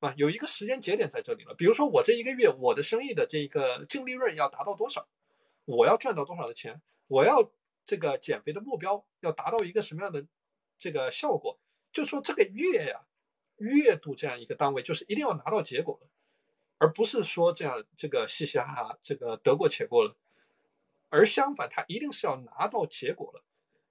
[0.00, 0.14] 啊？
[0.16, 1.54] 有一个时间节点在这里了。
[1.54, 5.08] 比如说我这一个月我的生意的这个净利润要达到多少？
[5.64, 6.80] 我要赚到多少的钱？
[7.08, 7.52] 我要
[7.84, 10.24] 这个减肥的目标要达到一个什么样的
[10.78, 11.58] 这个效果？
[11.92, 13.04] 就说这个月呀，
[13.62, 16.08] 月度这样一个单位，就是一定要拿到结果了，
[16.78, 20.16] 而不是说这样这个嘻嘻哈哈，这个得过且过了。
[21.08, 23.42] 而相反，他一定是要拿到结果了，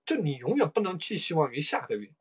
[0.06, 2.12] 就你永远不能寄希望于下个月。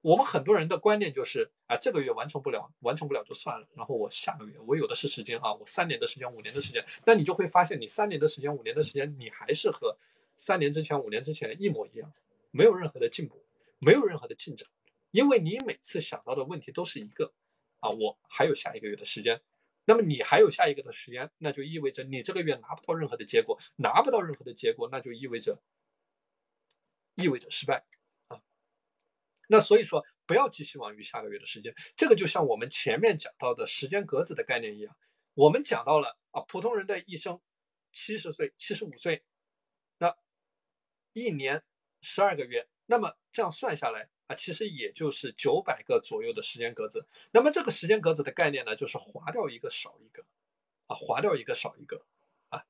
[0.00, 9.96] 我们很多人的观念就是，啊，这个月完成不了，完成不了就算了，然后我下个月我有的是时间啊，我三年的时间、五年的时间，那你就会发现，你三年的时间、五年的时间，你还是和
[10.36, 12.12] 三年之前、五年之前一模一样，
[12.50, 13.42] 没有任何的进步，
[13.78, 14.68] 没有任何的进展，
[15.14, 17.32] 因为你每次想到的问题都是一个，
[17.78, 19.40] 啊，我还有下一个月的时间。
[19.84, 25.62] 那么你还有下一个的时间，那就意味着你这个月拿不到任何的结果，拿不到任何的结果，那就意味着
[27.14, 27.86] 意味着失败
[28.26, 28.42] 啊。
[29.46, 31.72] 那所以说，不要寄希望于下个月的时间。
[31.94, 34.96] 这个就像我们前面讲到的时间格子的概念一样，
[35.34, 37.40] 我们讲到了啊，普通人的一生，
[37.92, 39.24] 七十岁、七十五岁，
[39.98, 40.16] 那
[41.12, 41.62] 一年
[42.00, 47.06] 十二个月，那么这样算下来啊，其实也就是九百个左右的时间格子。
[47.32, 50.24] 那么这个时间格子的概念呢，就是划掉一个少一个，
[50.86, 52.04] 啊，划掉一个少一个。
[52.48, 52.64] 啊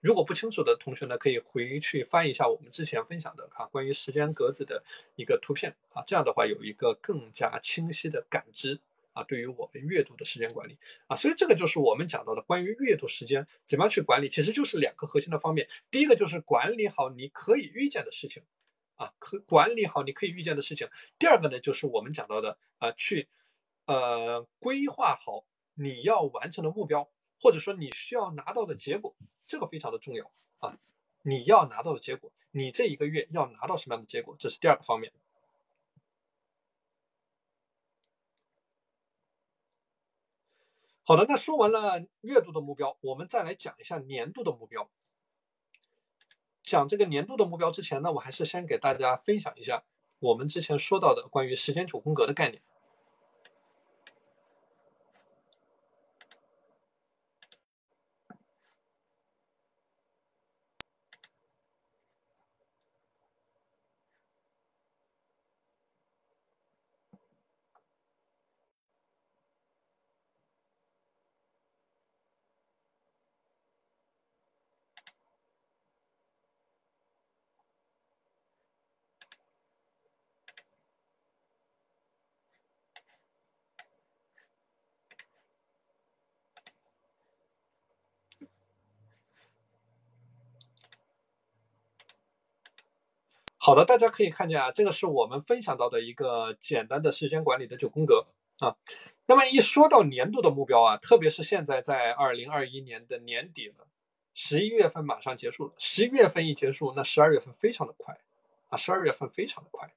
[0.00, 4.84] 如果不清楚的同学呢，可以回去翻一下我们之前分享的啊关于时间格子的
[5.16, 8.78] 一个图片啊，这样的话有一个更加清晰的感知
[9.14, 10.78] 啊，对于我们阅读的时间管理
[11.08, 15.68] 啊，所以这个就是我们讲到的关于阅读时间怎么样去管理，其实就是两个核心的方面。
[15.90, 18.44] 第一个就是管理好你可以预见的事情
[18.96, 20.88] 啊，可管理好你可以预见的事情。
[21.18, 23.28] 第二个呢，就是我们讲到的啊，去
[23.86, 27.10] 呃规划好你要完成的目标。
[27.38, 30.78] 或者说你需要拿到的结果，这个非常的重要啊！
[31.20, 35.12] 你要拿到的结果，你这一个月要拿到什么样的结果，这是第二个方面。
[41.04, 44.90] 好的，那说完了月度的目标，我们再来讲一下年度的目标。
[46.66, 49.84] 讲这个年度的目标之前呢，我还是先给大家分享一下
[50.18, 52.60] 我们之前说到的关于时间九宫格的概念。
[93.66, 98.24] 好的，大家可以看见啊，这个是我们分享到的一个简单的时间管理的九宫格
[98.60, 98.76] 啊。
[99.26, 103.88] 那么一说到年度的目标啊，特别是现在在二零二一年的年底了，
[104.34, 108.16] 十一月份马上结束了，十一月份一结束，那十二月份非常的快
[108.68, 109.92] 啊，十二月份非常的快。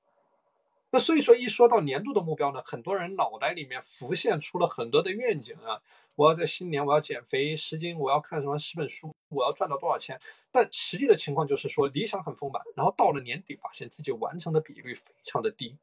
[0.92, 5.80] 那所以说，一说到年度的目标呢，很多人脑袋里面浮现出了很多的愿景啊。
[6.16, 10.20] 我要在新年，我要减肥十斤，我要看什么十本书，我要赚到多少钱。
[10.52, 15.78] 但实际的情况就是说，理想很丰满，然后到了年底，发现自己完成的比率非常的低，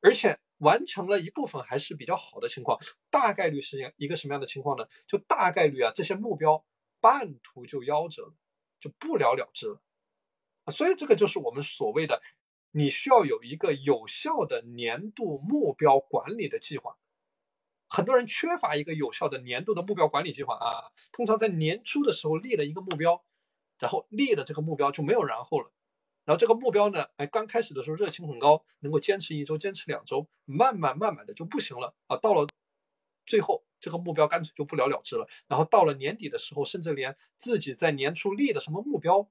[0.00, 2.76] 而且完成了一部分还是比较好的情况，
[3.08, 4.86] 大概率是一个什么样的情况呢？
[5.06, 6.64] 就大概率啊，这些目标
[7.00, 8.34] 半途就夭折了，
[8.80, 9.80] 就不了了之了。
[10.72, 12.20] 所以这个就是我们所谓的。
[12.76, 16.98] 你需要有一个有效的年度目标管理的计划。
[17.88, 20.92] 很多人缺乏一个有效的年度的目标管理计划啊。
[21.10, 23.24] 通常在年初的时候立了一个目标，
[23.78, 25.72] 然后立的这个目标就没有然后了。
[26.26, 32.18] 然后这个目标呢，哎，刚开始的时候热情很高，能够坚持一周、坚持两周，慢慢慢慢的就不行了啊。
[32.18, 32.46] 到了
[33.24, 35.26] 最后，这个目标干脆就不了了之了。
[35.46, 39.30] 然后到了年底的时候，甚至连自己在年初立的什么目标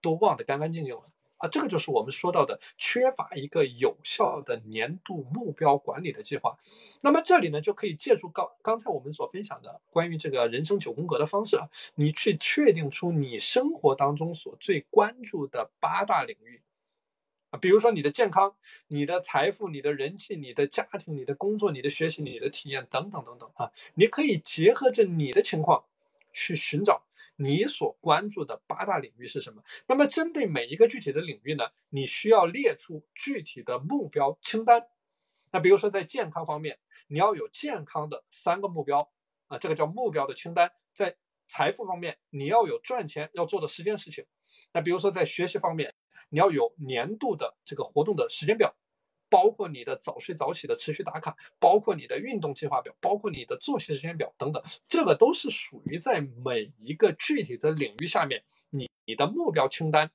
[0.00, 1.12] 都忘得干干净净了。
[1.40, 6.58] 啊，这个就是我们说到的缺乏一个有效的年度目标管理的计划。
[7.00, 16.60] 那么这里呢，就可以借助刚刚才我们所分享的关于这个人生九宫格的方式啊，你去确定出你生活当中所最关注的八大领域
[17.50, 18.54] 啊，比如说你的健康、
[18.88, 25.84] 你的财富、你的人气、你的家庭、你的工作、你的学习、你的体验等等等等啊，你可以结合着你的情况
[26.34, 27.02] 去寻找。
[27.42, 29.62] 你所关注的八大领域是什么？
[29.86, 34.86] 那么针对每一个具体的领域呢，你需要列出具体的目标清单。
[35.50, 36.78] 那比如说在健康方面，
[37.08, 39.10] 你要有健康的三个目标
[39.46, 40.70] 啊，这个叫目标的清单。
[40.92, 41.16] 在
[41.48, 44.26] 财富方面，你要有赚钱要做的十件事情。
[44.72, 45.94] 那比如说在学习方面，
[46.28, 48.76] 你要有年度的这个活动的时间表。
[49.30, 60.10] 包括你的早睡早起的持续打卡，包括你的运动计划表，包括你的作息时间表等等，这个都是属于在每一个具体的领域下面，你你的目标清单，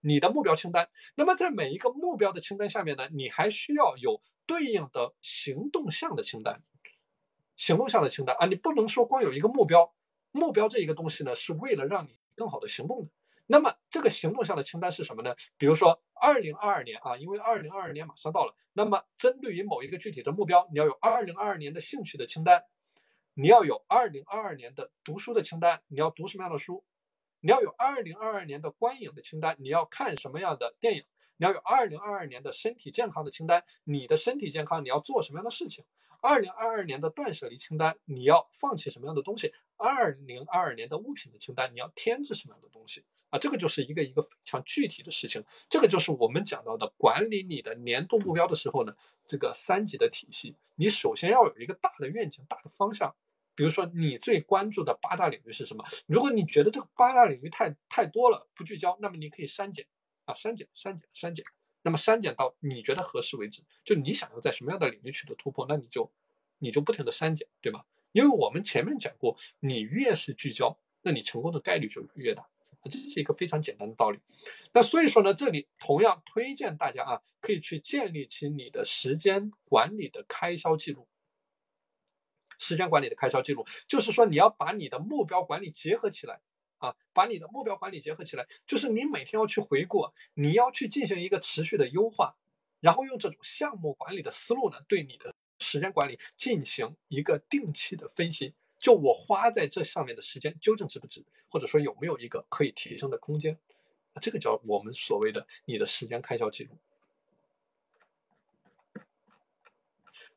[0.00, 0.88] 你的目标清单。
[1.14, 6.62] 那么在每一个目标的清单下面呢，你还需要有对应的行动项的清单，
[7.56, 9.94] 行动项的清单啊，你不能说光有一个目标，
[10.32, 13.10] 目标这一个东西呢，是为了让你更好的行动的。
[13.46, 15.34] 那么这个行动上的清单是什么呢？
[15.58, 22.64] 比如说，二零二二年啊，因为二零二二年马上到了，那么针对于某一个具体的目标，你要有二零二二年的兴趣的清单，
[23.34, 26.84] 你要有二零二二年的读书的清单，你要读什么样的书？
[27.40, 31.04] 你要有二零二二年的观影的清单，你要看什么样的电影？
[31.36, 35.84] 你要有二零二二年的身体健康的清单，你的身体健康你要做什么样的事情？
[36.24, 39.52] 二零二二年的断舍离清单，你要放弃什么样的东西？
[39.76, 43.38] 二零二二年的物品的清单，你要添置什么样的东西啊？
[43.38, 45.44] 这个就是一个一个非常具体的事情。
[45.68, 48.94] 这个就是我们讲到的管理你的年度目标的时候呢，
[49.26, 53.14] 这个三级的体系，你首先要有一个大的愿景、大的方向。
[53.54, 55.84] 比如说，你最关注的八大领域是什么？
[56.06, 59.86] 如果你觉得这个八大领域太太多了，不聚焦，那么你可以删减
[60.24, 61.44] 啊，删减、删减、删减。
[61.84, 66.10] 那么删减到你觉得合适为止，就你想要在什么样的领域取得突破，那你就
[66.58, 67.84] 你就不停的删减，对吧？
[68.12, 72.48] 因为我们前面讲过，你越是聚焦，那你成功的概率就越大，
[72.84, 74.18] 这是一个非常简单的道理。
[74.72, 81.06] 那所以说呢，这里同样推荐大家啊，可以去建立起你的时间管理的开销记录。
[82.58, 86.40] 时间管理的开销记录，就是说你要把你的目标管理结合起来。
[86.84, 92.36] 啊，把你的目标管理结合起来，就是你每天要去回顾，你要去进行一个持续的优化，
[92.80, 98.54] 然后用这种项目管理的思路呢，对你的时间管理进行一个定期的分析。
[98.78, 103.58] 就我花在这上面的时间究竟值不值，或者说有没有一个可以提升的空间？
[104.20, 106.76] 这个叫我们所谓的你的时间开销记录。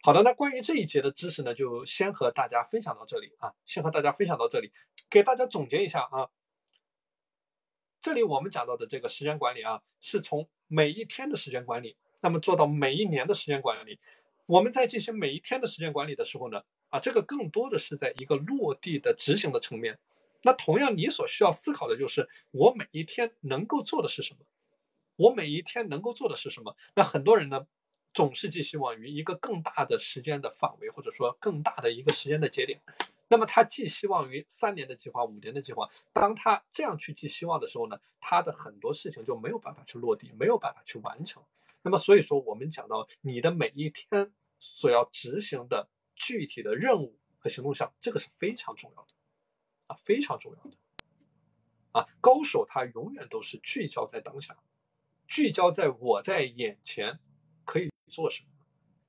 [0.01, 4.71] 好的，那关于这一节的知识呢，就先和大家分享到这里啊，先和大家分享到这里，
[5.09, 6.29] 给大家总结一下啊。
[8.01, 13.99] 这里我们讲到的这个时间管理啊，是从每一天的时间管理，那么做到每一年的时间管理。
[14.45, 19.99] 我们在进行每一天的时间管理的时候呢，啊，这个更多的是在一个落地的执行的层面。
[20.43, 24.39] 那同样，你所需要思考的就是我每一天能够做的是什么？
[25.17, 26.77] 我每一天能够做的是什么？
[26.95, 27.67] 那很多人呢，
[28.13, 32.79] 总是寄希望于一个更大的时间的范围，或者说更大的一个时间的节点。
[33.29, 35.89] 那么他寄希望于三年的计划、五年的计划。
[36.13, 41.43] 当他这样去寄希望的时候呢，他的很多事情就没有办法去落地，没有办法去完成。
[41.81, 49.09] 那么所以说，我们讲到你的每一天所要执行的具体的任务和行动项，这个是非常重要的
[49.87, 50.77] 啊，非常重要的
[51.91, 52.05] 啊。
[52.21, 54.57] 高手他永远都是聚焦在当下，
[55.27, 57.19] 聚焦在我在眼前
[57.65, 58.49] 可以做什么。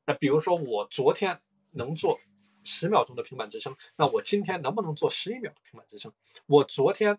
[0.07, 1.41] 那比如说我昨天
[1.71, 2.19] 能做。
[2.69, 6.13] 十秒钟的平板支撑，那我今天能不能做十一秒的平板支撑？
[6.45, 7.19] 我昨天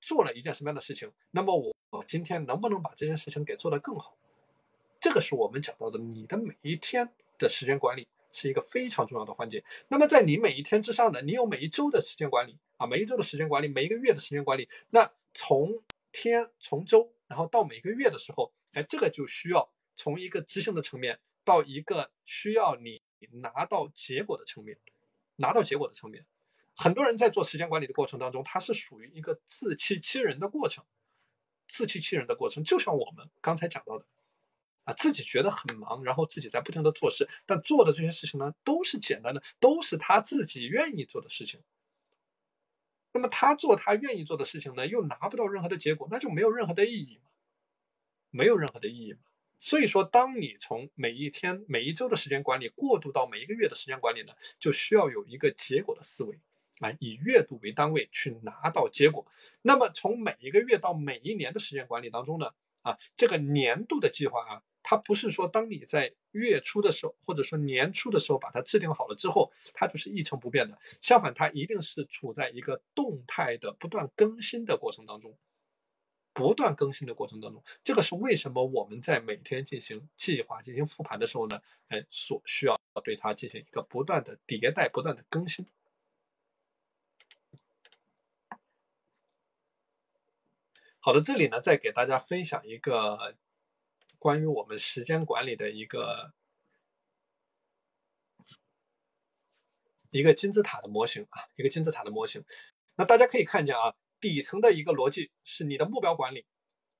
[0.00, 1.12] 做了一件什么样的事情？
[1.32, 4.16] 那么我今天能不能把这件事情给做得更好？
[5.00, 9.64] 这个是我们讲到的，你的每一天的时间管理是一个非常重要的环节。
[9.88, 14.68] 那么在你每一天之上呢，你有每一周的时间管理啊，每一周的时间管理，每一个月的时间管理。
[14.90, 15.82] 那从
[16.12, 23.02] 天从周，然后到每个月的时候，哎，这个就需要从一个执行的层面到一个需要你。
[23.32, 24.78] 拿到结果的层面，
[25.36, 26.24] 拿到结果的层面，
[26.74, 30.84] 很多人在做时间管理的过程当中，他是属于一个自欺欺人的过程，
[31.68, 34.06] 自欺欺人的过程，就像我们刚才讲到的，
[34.84, 41.62] 啊，自己觉得很忙，然后自己在不停的做事，但做的这些事情呢，都是简单的，都是他自己愿意做的事情。
[43.12, 47.30] 那么他做他愿意做的事情呢，又拿不到任何的结果，那就没有任何的意义嘛，
[48.30, 49.20] 没有任何的意义嘛。
[49.58, 56.38] 所以说，当你从每一天、每一周的时间管理过渡到每一个月的时间管理呢，就需要有一个结果的思维，
[56.80, 59.24] 啊，以月度为单位去拿到结果。
[59.62, 62.52] 那么从每一个月到每一年的时间管理当中呢，
[62.82, 70.78] 啊，这个年度的计划啊，它不是说当你在月初的时候，或者说年初的时候把它制定好了之后，它就是一成不变的。
[71.00, 75.36] 相反，它一定是处在一个动态的、不断更新的过程当中。
[76.36, 81.62] 不断更新的过程当中，这个是为什么我们在每天进行计划、进行复盘的时候呢？
[81.88, 85.66] 哎，所需要对它进行一个不断的迭代、不断的更新。
[91.00, 93.34] 好的，这里呢，再给大家分享一个
[94.18, 96.34] 关于我们时间管理的一个
[100.10, 102.44] 一个金字塔的模型啊，一个金字塔的模型。
[102.96, 103.94] 那大家可以看见啊。
[104.20, 106.46] 底层的一个逻辑是你的目标管理，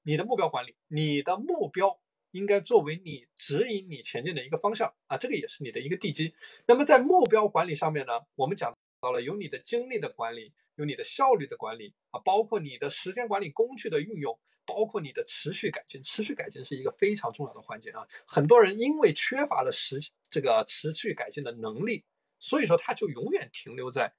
[0.03, 2.01] 你的目标管理，你的目标
[2.31, 6.35] 应该作为你指引你前进的一个方向啊，这个也是你的一个地基。
[6.67, 16.03] 那么在目标管理上面呢，我们讲到了有你的精力的管理，有你的效率的管理啊，包括你的时间管理工具的运用，包括你的持续改进。
[16.03, 19.99] 持续改进是一个非常重要的环节啊，很多人因为缺乏了实
[20.29, 22.05] 这个持续改进的能力，
[22.39, 24.15] 所以说他就永远停留在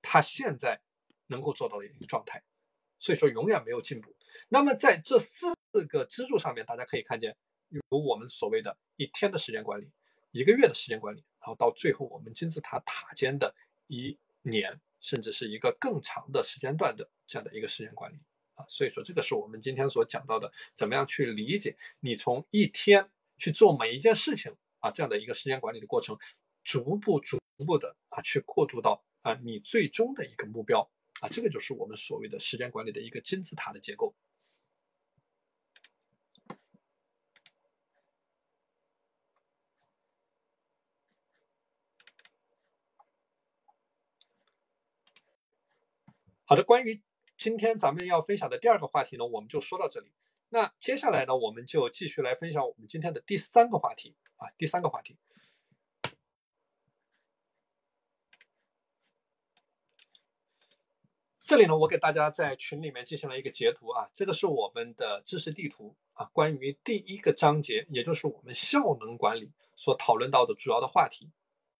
[0.00, 0.80] 他现在。
[1.28, 2.42] 能够做到的一个状态，
[2.98, 4.14] 所以说永远没有进步。
[4.48, 5.54] 那么在这四
[5.88, 7.36] 个支柱上面，大家可以看见
[7.68, 9.90] 有我们所谓的一天的时间管理，
[10.32, 13.54] 一个月的时间管理，然后到最后我们金字塔塔尖的
[13.86, 18.18] 一年，甚至是一个更长的时间段的这样的一个时间管理
[18.54, 18.64] 啊。
[18.68, 26.18] 所以说这个是我们今天所讲到的，怎么样去理解你从一天去做每一件事情啊这样的一个时间管理的过程，
[26.64, 34.14] 逐步逐步的啊去过渡到啊你最终的一个目标啊，这个就是我们所谓的时间管理的一个金字塔的结构。
[46.44, 47.02] 好的，关于
[47.36, 50.10] 今天咱们要分享的第二个话题呢，我们就说到这里。
[50.48, 55.18] 那接下来呢，我们就继续来分享我们今天的第三个话题啊，第三个话题。
[61.48, 71.30] 这里呢，我给大家在群里面进行了一个截图啊，这个是我们的知识地图啊，关于第一个章节，也就是我们效能管理所讨论到的主要的话题，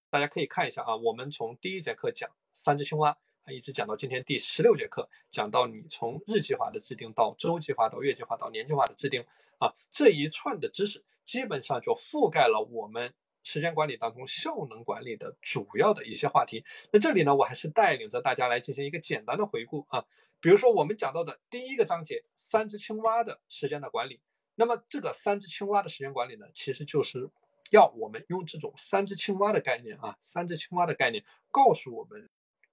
[0.08, 3.52] 大家可以看一下啊，我们从第一节课讲三只青蛙啊。
[3.52, 9.22] 一直讲到今天第十六节课，讲到你从日计划的制定到周计划到月计划到年计划的制定
[9.58, 13.12] 啊，这一串的知识基本上就覆盖了我们
[13.42, 16.64] 时间管理当中效能管理的主要的一些话题。
[16.92, 20.04] 那这里呢，我还是带领着大家来进行一个简单的回顾啊，
[20.40, 24.20] 比如说我们讲到的第一个章节三只青蛙的时间的管理，
[24.54, 27.30] 那么这个三只青蛙的时间管理呢，其实就是
[27.70, 32.28] 要我们用这种三只青蛙的概念啊，三只青蛙的概念告诉我们。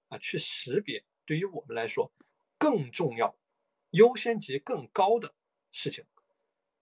[0.08, 2.12] 啊，去识别对于我们来说
[2.58, 3.36] 更重要、
[3.90, 5.34] 优先级更高的
[5.72, 6.04] 事情，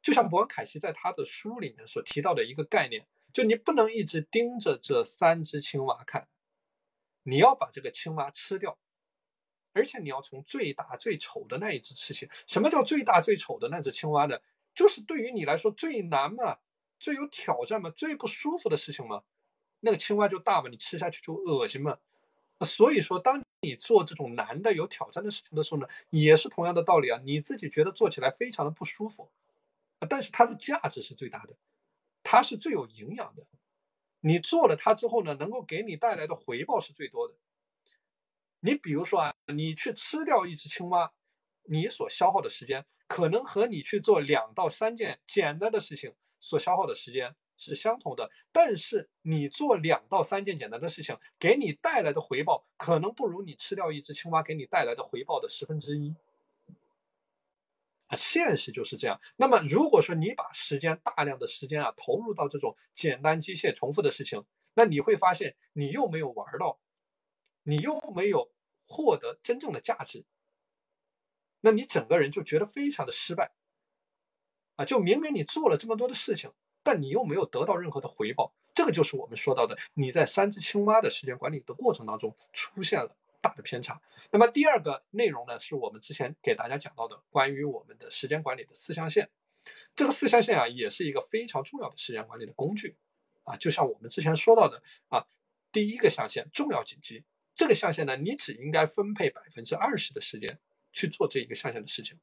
[0.03, 6.28] 就像伯恩凯西在他的书里面所提到的一个概念，就你不能一直盯着这三只青蛙看，
[7.24, 8.78] 你要把这个青蛙吃掉，
[9.72, 12.30] 而且你要从最大最丑的那一只吃起。
[12.47, 14.39] 什么叫最大最丑的那只青蛙呢？
[14.72, 16.59] 就是对于你来说最难嘛、
[17.01, 19.24] 最有挑战嘛、最不舒服的事情嘛，
[19.80, 21.99] 那个青蛙就大嘛，你吃下去就恶心嘛。
[22.61, 27.20] 所以说，当你做这种难的、有挑战的事情的时候呢，也是同样的道理啊。
[27.24, 29.28] 你自己觉得做起来非常的不舒服，
[30.09, 31.57] 但是它的价值是最大的，
[32.25, 33.47] 它是最有营养的。
[34.18, 37.37] 你做了它之后呢，能够给你带来的回报是最多的。
[38.59, 41.12] 你比如说啊，你去吃掉一只青蛙，
[41.62, 47.37] 你所消耗的时间，可能和你去做两到三件简单的事情所消耗的时间。
[47.57, 56.12] 是相同的，但是你做两到三件简单的事情，给你带来的回报可能不如你吃掉一只青蛙给你带来的回报的十分之一。
[58.07, 59.21] 啊，现实就是这样。
[59.37, 64.45] 那么，如果说你把时间大量的时间啊投入到这种简单机械重复的事情，
[64.75, 66.81] 那你会发现你又没有玩到，
[67.63, 68.53] 你又没有
[68.87, 70.25] 获得真正的价值，
[71.61, 73.53] 那你整个人就觉得非常的失败。
[74.77, 76.53] 啊，就明明你做了这么多的事情。
[76.87, 84.01] 但你又没有得到任何的回报，这个就是我们说到的，你在三只青蛙的时间管理的过程当中出现了大的偏差。
[84.33, 89.31] 那么第二个内容呢，是我们之前给大家讲到的关于我们的时间管理的四象限。
[89.95, 92.97] 这个四象限啊，也是一个非常重要的时间管理的工具
[93.45, 93.57] 啊。
[93.57, 95.27] 就像我们之前说到的啊，
[95.71, 97.23] 第一个象限重要紧急，
[97.55, 100.59] 这个象限呢，你只应该分配百分之二十的时间
[100.93, 102.19] 去做这一个象限的事情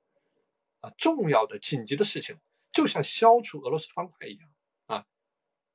[0.79, 0.91] 啊。
[0.97, 2.35] 重要的紧急的事情，
[2.71, 4.50] 就像消除俄罗斯方块一样。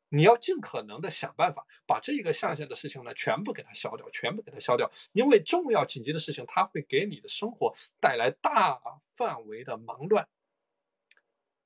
[0.08, 8.80] 你要尽可能的想办法把这一个象限的事情呢全部给它消掉，全部给它消掉，因为重要紧急的事情它会给你的生活带来大
[9.14, 10.28] 范围的忙乱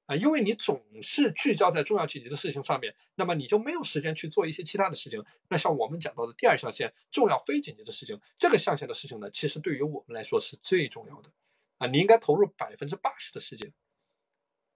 [0.06, 5.24] 啊，因为你总是聚焦在重要紧急的事情上面，那么你就没有时间去做一些其他的事情。
[5.48, 11.30] 那像我们讲到的第二象限，重要非紧急的事情，这个象限的事情呢，其实对于我们来说是最重要的
[11.78, 13.72] 啊，你应该投入百分之八十的时间。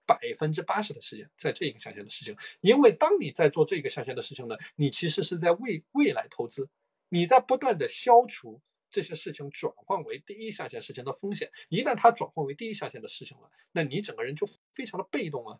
[0.05, 6.69] 百分之八十的时间在这一个象限的事情，因为当你在做这个象限的事情呢，你其实是在为未来投资，
[7.09, 11.51] 你在不断的消除这些事情转换为第一象限事情的风险。
[11.69, 15.59] 一旦它转换为第一象限的事情了，那你整个人就非常的被动啊，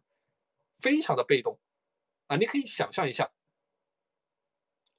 [0.78, 1.60] 非常的被动
[2.28, 2.38] 啊！
[2.38, 3.34] 你可以想象一下，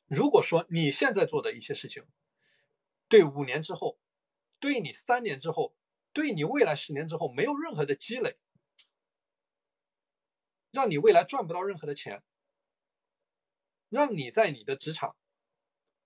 [0.07, 2.05] 如果说你现在做的一些事情，
[3.09, 3.99] 对五年之后，
[4.59, 5.77] 对你三年之后，
[6.13, 8.37] 对你未来十年之后没有任何的积累。
[10.77, 12.22] 让你未来赚不到任何的钱，
[13.89, 15.16] 让你在你的职场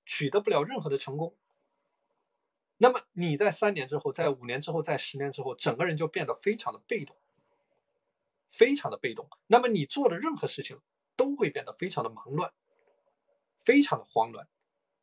[0.06, 1.36] 取得不了任何的成功，
[2.76, 7.16] 那么你在三年之后，在五年之后，在十年之后，整个人就变得非常的被动，
[8.48, 9.28] 非常的被动。
[9.48, 10.80] 那么你做的任何事情
[11.16, 12.54] 都会变得非常的忙乱，
[13.58, 14.46] 非常的慌乱。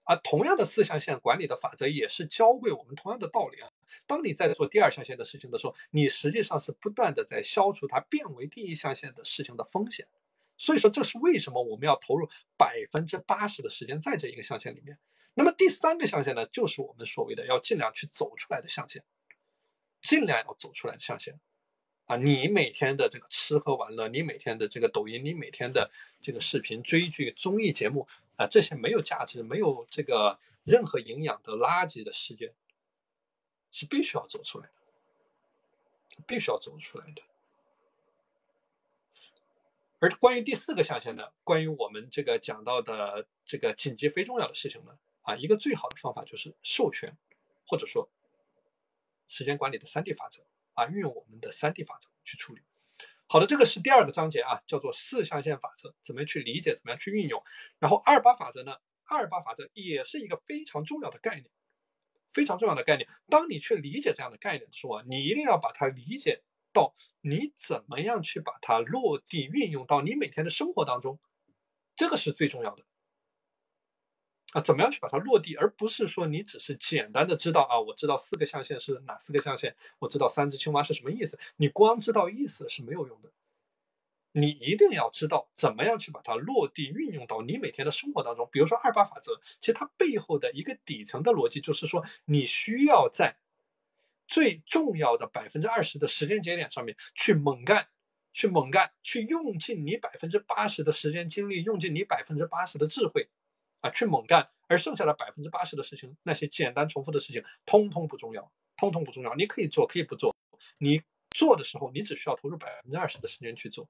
[0.06, 3.70] 而同样的四象限管理的法则也是教会我们同样的道理啊。
[4.06, 10.08] 当你在做第二象限的事情的时候，你实际上是不断的在消除它变为第一象限的事情的风险。
[10.58, 12.28] 所以说，这是为什么我们要投入
[12.58, 14.98] 百分之八十的时间在这一个象限里面。
[15.36, 19.04] 那么第三个象限呢，就是我们所谓的要尽量去走出来的象限，
[20.02, 21.40] 尽量要走出来的象限
[22.06, 28.08] 啊，你每天的这个吃喝玩乐，你每天的这个抖音，你每天的这个视频、追剧、综艺节目
[28.38, 32.52] 啊，这些没有价值、没有这个任何营养的垃圾的时间，
[33.72, 34.74] 是必须要走出来的，
[36.26, 37.22] 必须要走出来的。
[40.00, 47.18] 而关于第四个象限呢，关于我们这个讲到的这个紧急非重要的事情呢，啊，一个最好的方法就是授权，
[47.66, 48.10] 或者说
[49.28, 50.46] 时间管理的三 D 法则。
[50.74, 52.62] 啊，运用我们的三 D 法则去处理。
[53.26, 57.44] 好的，这个是第二个章节啊，叫做四象限法则，怎么去理解，怎么样去运用。
[57.80, 58.78] 然后二八法则呢？
[59.06, 61.50] 二八法则也是一个非常重要的概念，
[62.30, 63.08] 非常重要的概念。
[63.28, 71.20] 当你去理解这样的概念的时候啊，你一定要把它理解到你怎么样去把它落地运用到你每天的生活当中，
[71.96, 72.84] 这个是最重要的。
[74.54, 81.38] 啊，怎么样去把它落地，而不是说你只是简单的知道啊，我知道四个象限是哪四个象限，我知道三只青蛙是什么意思。
[81.58, 83.30] 你光知道意思是没有用的，
[84.40, 88.48] 你一定要知道怎么样去把它落地运用到你每天的生活当中。
[88.52, 93.36] 比如说二八法则，其实它背后的一个底层的逻辑就是说，你需要在
[94.28, 97.88] 最重要的百分之二十的时间节点上面去猛干，
[98.32, 103.28] 去猛干，去用尽你百分之八十的时间精力，用尽你百分之八十的智慧。
[103.82, 109.34] 啊，去猛干，而剩下的百分之八十的事情，那些简单重复的事情，通通不重要，通通不重要。
[109.36, 110.36] 你可以做，可以不做。
[110.78, 113.88] 你做的时候，你只需要投入百分之二十的时间去做。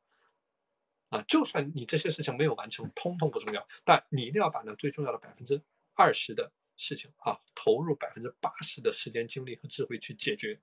[1.09, 3.67] 啊，就算你这些事情没有完成，通通不重要。
[3.85, 5.61] 但你一定要把那最重要的百分之
[5.93, 10.59] 二十的事情啊，投入百分之八十的时间、精力和智慧去解决。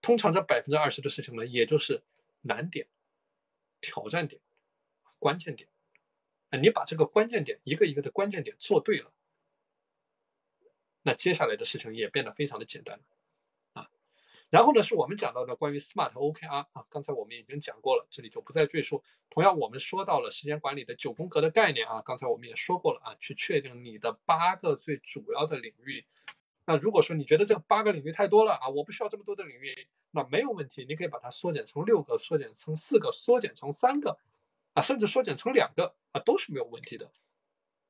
[0.00, 2.02] 通常这百分之二十的事情呢，也就是
[2.42, 2.88] 难点、
[3.80, 4.40] 挑战点、
[5.18, 5.68] 关键点。
[6.50, 9.12] 啊，你把这个关键点一个一个的关键点做对了，
[11.02, 13.04] 那接下来的事情也变得非常的简单了。
[14.50, 19.02] 然后呢，是我们讲到的关于 SMART OKR 啊，刚才我们已经讲过了，这里就不再赘述。
[19.28, 26.04] 同样，我们说到了时间管理的九宫格的概念啊，刚才我们也说过了啊，去确定你的八个最主要的领域。
[26.64, 34.18] 那如果说你觉得这八个领域太多了啊，我不需要这么多的领域，那没有问题，你可以把它缩减成六个，缩减成四个，缩减成三个。
[34.74, 37.10] 啊，甚至缩减成两个啊，都是没有问题的，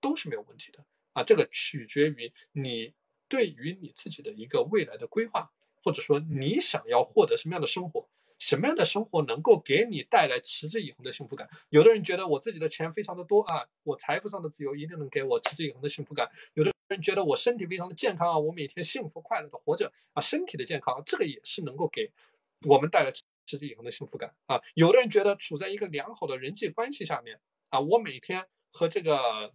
[0.01, 1.23] 都是没有问题的啊。
[1.23, 2.95] 这个取决于你
[3.29, 5.53] 对于你自己的一个未来的规划，
[5.83, 8.09] 或者说你想要获得什么样的生活，
[8.39, 11.49] 什么样的生活能够给你带来持之以恒的幸福感。
[11.71, 16.31] 有的人觉得我自己的钱非常的多啊，我财富上的自由一定能给我持之以恒的幸福感。
[16.55, 22.11] 有的人觉得我身体非常的健康啊，我每天幸福快乐的活着啊，身体的健康这个也是能够给
[22.67, 23.11] 我们带来。
[23.51, 24.61] 持之以恒的幸福感啊！
[24.75, 29.51] 有的人觉得处在一个良好的人际关系下面啊，我每天和这个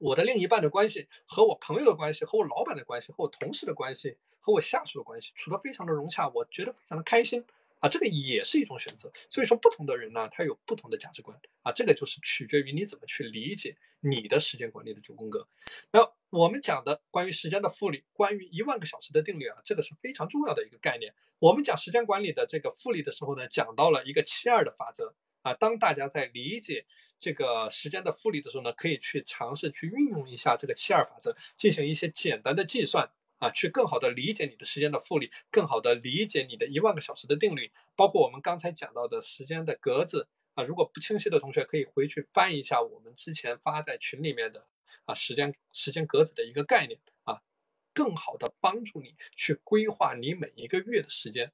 [0.00, 7.44] 我的另一半的关系，和我朋友的关系，和我老板的关系，和我同事的关系，和我下属的关系处得非常的融洽，我觉得非常的开心。
[7.80, 9.10] 啊，这个也是一种选择。
[9.30, 15.48] 所以说，不同的人呢，他有不同的价值观啊，这个就是取决于你怎么去理解你的时间管理的九宫格。
[15.90, 21.14] 那我们讲的关于时间的复利，关于一万个小时的定律啊，这个是非常重要的一个概念。
[21.38, 25.54] 我们讲时间管理的这个复利的时候呢，讲到了一个七二的法则啊。
[25.54, 26.86] 当大家在理解
[27.18, 33.10] 这个时间的复利的时候呢，可以去尝试去运用一下这个七二法则，进行一些简单的计算。
[33.40, 40.62] 啊，去更好的理解你的时间的复利，更好的理解你的一万个小时的定律，包括我们刚才讲到的时间的格子啊。
[40.62, 44.66] 如果不清晰的同学，可以回去翻一下我们之前发在群里面的
[45.06, 47.40] 啊时间时间格子的一个概念啊，
[47.94, 51.50] 更好的帮助你去规划你每一个月的时间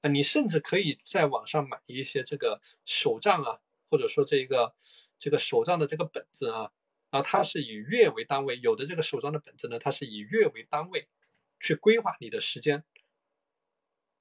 [0.00, 0.08] 啊。
[0.08, 4.74] 你甚至可以在网上买一些这个手账啊，或者说这个
[5.18, 6.72] 这个手账的这个本子啊。
[7.10, 11.08] 然后它是以月为单位，有的这个手账的本子呢，它是以月为单位
[11.58, 12.84] 去规划你的时间，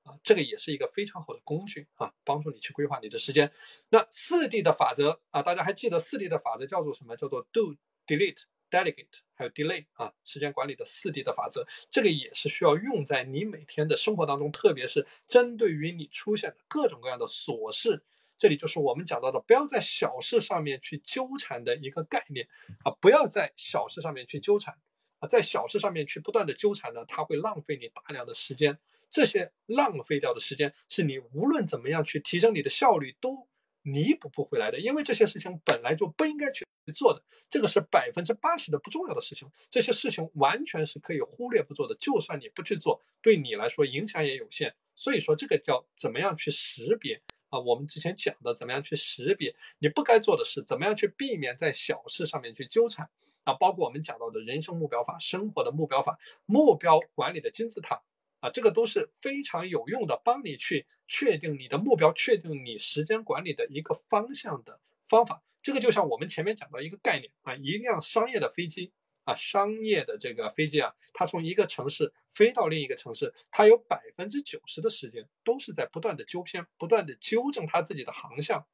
[0.02, 3.54] 啊，这个也是一个非常好的工具啊，帮助你去规划你的时间。
[3.90, 7.16] 那四 D 的法则啊，大家还记得四 D 的法则叫做什么？
[7.16, 7.76] 叫做 Do、
[8.08, 18.04] Delete、Delegate，还有 Delay 啊，时间管理的四 D 的法则，这个也是需要用在你每天的生活当中，特别是针对于你出现的各种各样的琐事。
[18.38, 22.48] 这里就是我们讲到的，不要在小事上面去纠缠的一个概念
[22.86, 22.92] 啊！
[23.02, 24.78] 不要在小事上面去纠缠
[25.20, 28.80] 啊，在小事上面去不断的纠缠呢，它会浪费你大量的时间。
[29.10, 33.46] 这些浪费掉的时间，是你无论怎么样去提升你的效率都
[33.82, 37.24] 弥补不回来的，因为这些事情本来就不应该去做的。
[37.50, 41.96] 这个是百分之八十的不重要的事情，这些事情完全是可以忽略不做的。
[42.00, 44.76] 就算你不去做，对你来说影响也有限。
[44.96, 47.22] 所以说，这个叫怎么样去识别？
[47.50, 53.10] 啊，我们之前讲的怎么样去识别你不该做的事，怎么样去避免在小事上面去纠缠
[53.44, 58.04] 啊，包括我们讲到的人生目标法、生活的目标法、目标管理的金字塔
[58.40, 65.44] 啊，这个都是非常有用的，帮你去确定你的目标，确定你时间管理的一个方向的方法。
[65.62, 68.94] 这个就像我们前面讲到一个概念啊，一辆商业的飞机
[69.26, 78.66] 啊，商业的这个飞机啊，它从一个城市飞到另一个城市，它有百分之九十的时间都是在不断的纠偏，不断的纠正它自己的航向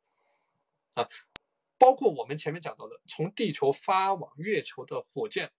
[0.93, 1.09] 啊，
[1.79, 5.51] 包括我们前面讲到的，从地球发往月球的火箭。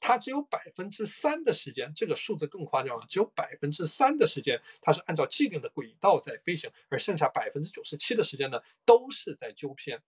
[0.00, 3.06] 它只有百分之三的时间，这个数字更夸张啊！
[3.06, 10.02] 只有百分之三的时间，它是按照既定的轨道在飞行，而剩下百分之九十七的时间呢，都是在纠偏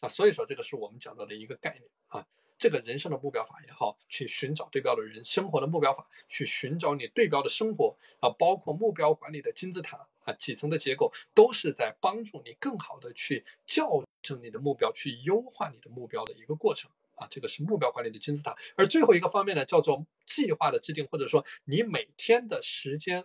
[0.00, 0.08] 啊！
[0.08, 2.26] 所以说，这个是我们讲到的一个概念啊。
[2.56, 8.30] 这个人生的目标法也好，去寻找对标的人；生活的目标法，去寻找你对标的生活啊。
[8.38, 16.90] 包括目标管理的金字塔啊，几层的结构，都是在帮助你更好的去校正你的目标，去优化你的目标的一个过程。
[17.16, 23.24] 啊，这个是目标管理的金字塔，而最后一个方面呢，叫做计划的制定，或者说你每天的时间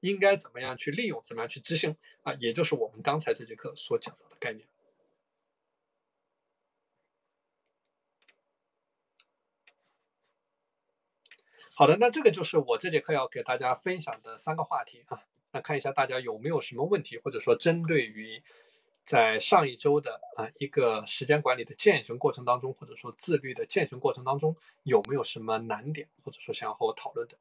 [0.00, 4.66] 应该怎么样去利用，怎么样去执行啊，也就是我们刚才这节课所讲到的概念。
[11.74, 15.22] 好的，那这个就是我这节课要给大家分享的三个话题啊，
[15.52, 18.42] 那看一下大家有没有什么问题，或者说针对于。
[19.06, 27.38] 在上一周的啊一个时间管理的践行过程当中，或者说自律的践行过程当中，有没有什么难点，或者说想要和我讨论的？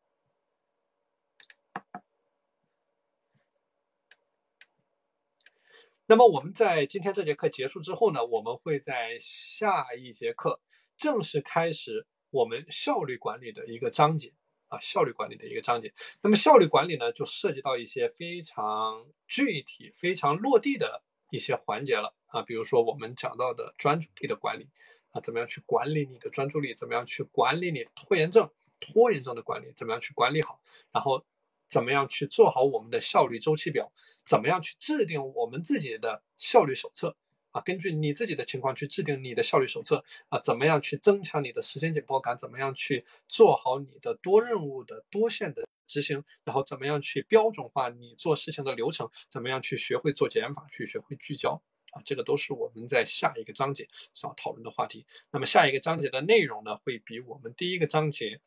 [6.05, 10.61] 那么我们在今天这节课结束之后呢，我们会在下一节课
[10.95, 14.31] 正式开始我们效率管理的一个章节
[14.67, 15.91] 啊，效率管理的一个章节。
[16.21, 21.01] 那么效率管理呢，就涉及到一些非常具体、非常落地的。
[21.29, 24.69] 一些环节了啊，比如说我们讲到的专注力的管理
[25.11, 26.73] 啊，怎么样去管理你的专注力？
[26.73, 28.49] 怎么样去管理你的拖延症？
[28.79, 30.61] 拖延症的管理怎么样去管理好？
[30.91, 31.25] 然后
[31.69, 33.91] 怎么样去做好我们的效率周期表？
[34.25, 37.15] 怎么样去制定我们自己的效率手册
[37.55, 37.61] 啊？
[37.61, 40.39] 根据你自己的情况去制定你的效率手册啊？
[40.39, 42.37] 怎么样去增强你的时间紧迫感？
[42.37, 45.63] 怎么样去做好你的多任务的多线的？
[45.87, 49.07] 执行，然后怎么样去标准化你做事情的流程？
[49.29, 50.65] 怎么样去学会做减法？
[50.71, 55.05] 去学会聚焦啊，这个都是我们在下一个章节所要讨论的话题。
[55.29, 58.41] 那么下一个章节的内容呢，会比我们第一个章节，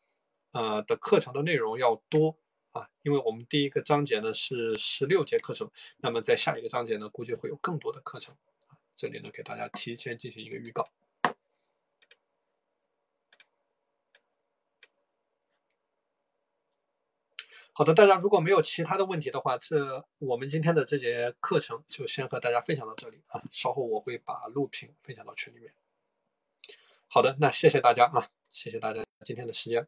[0.51, 2.35] 呃的课程的内容要多
[2.71, 8.35] 啊，因为我们第一个章节呢是十六节课程，那么在下一个章节呢，估计会有更多的课程。
[8.99, 10.85] 这里呢，给大家提前进行一个预告。
[17.71, 23.41] 好的，大家如果没有其他的问题的话，这我们今天的这节课程就先和大家分享到这里啊。
[23.49, 25.73] 稍后我会把录屏分享到群里面。
[27.07, 29.87] 好的，那谢谢大家啊，谢谢大家今天的时间。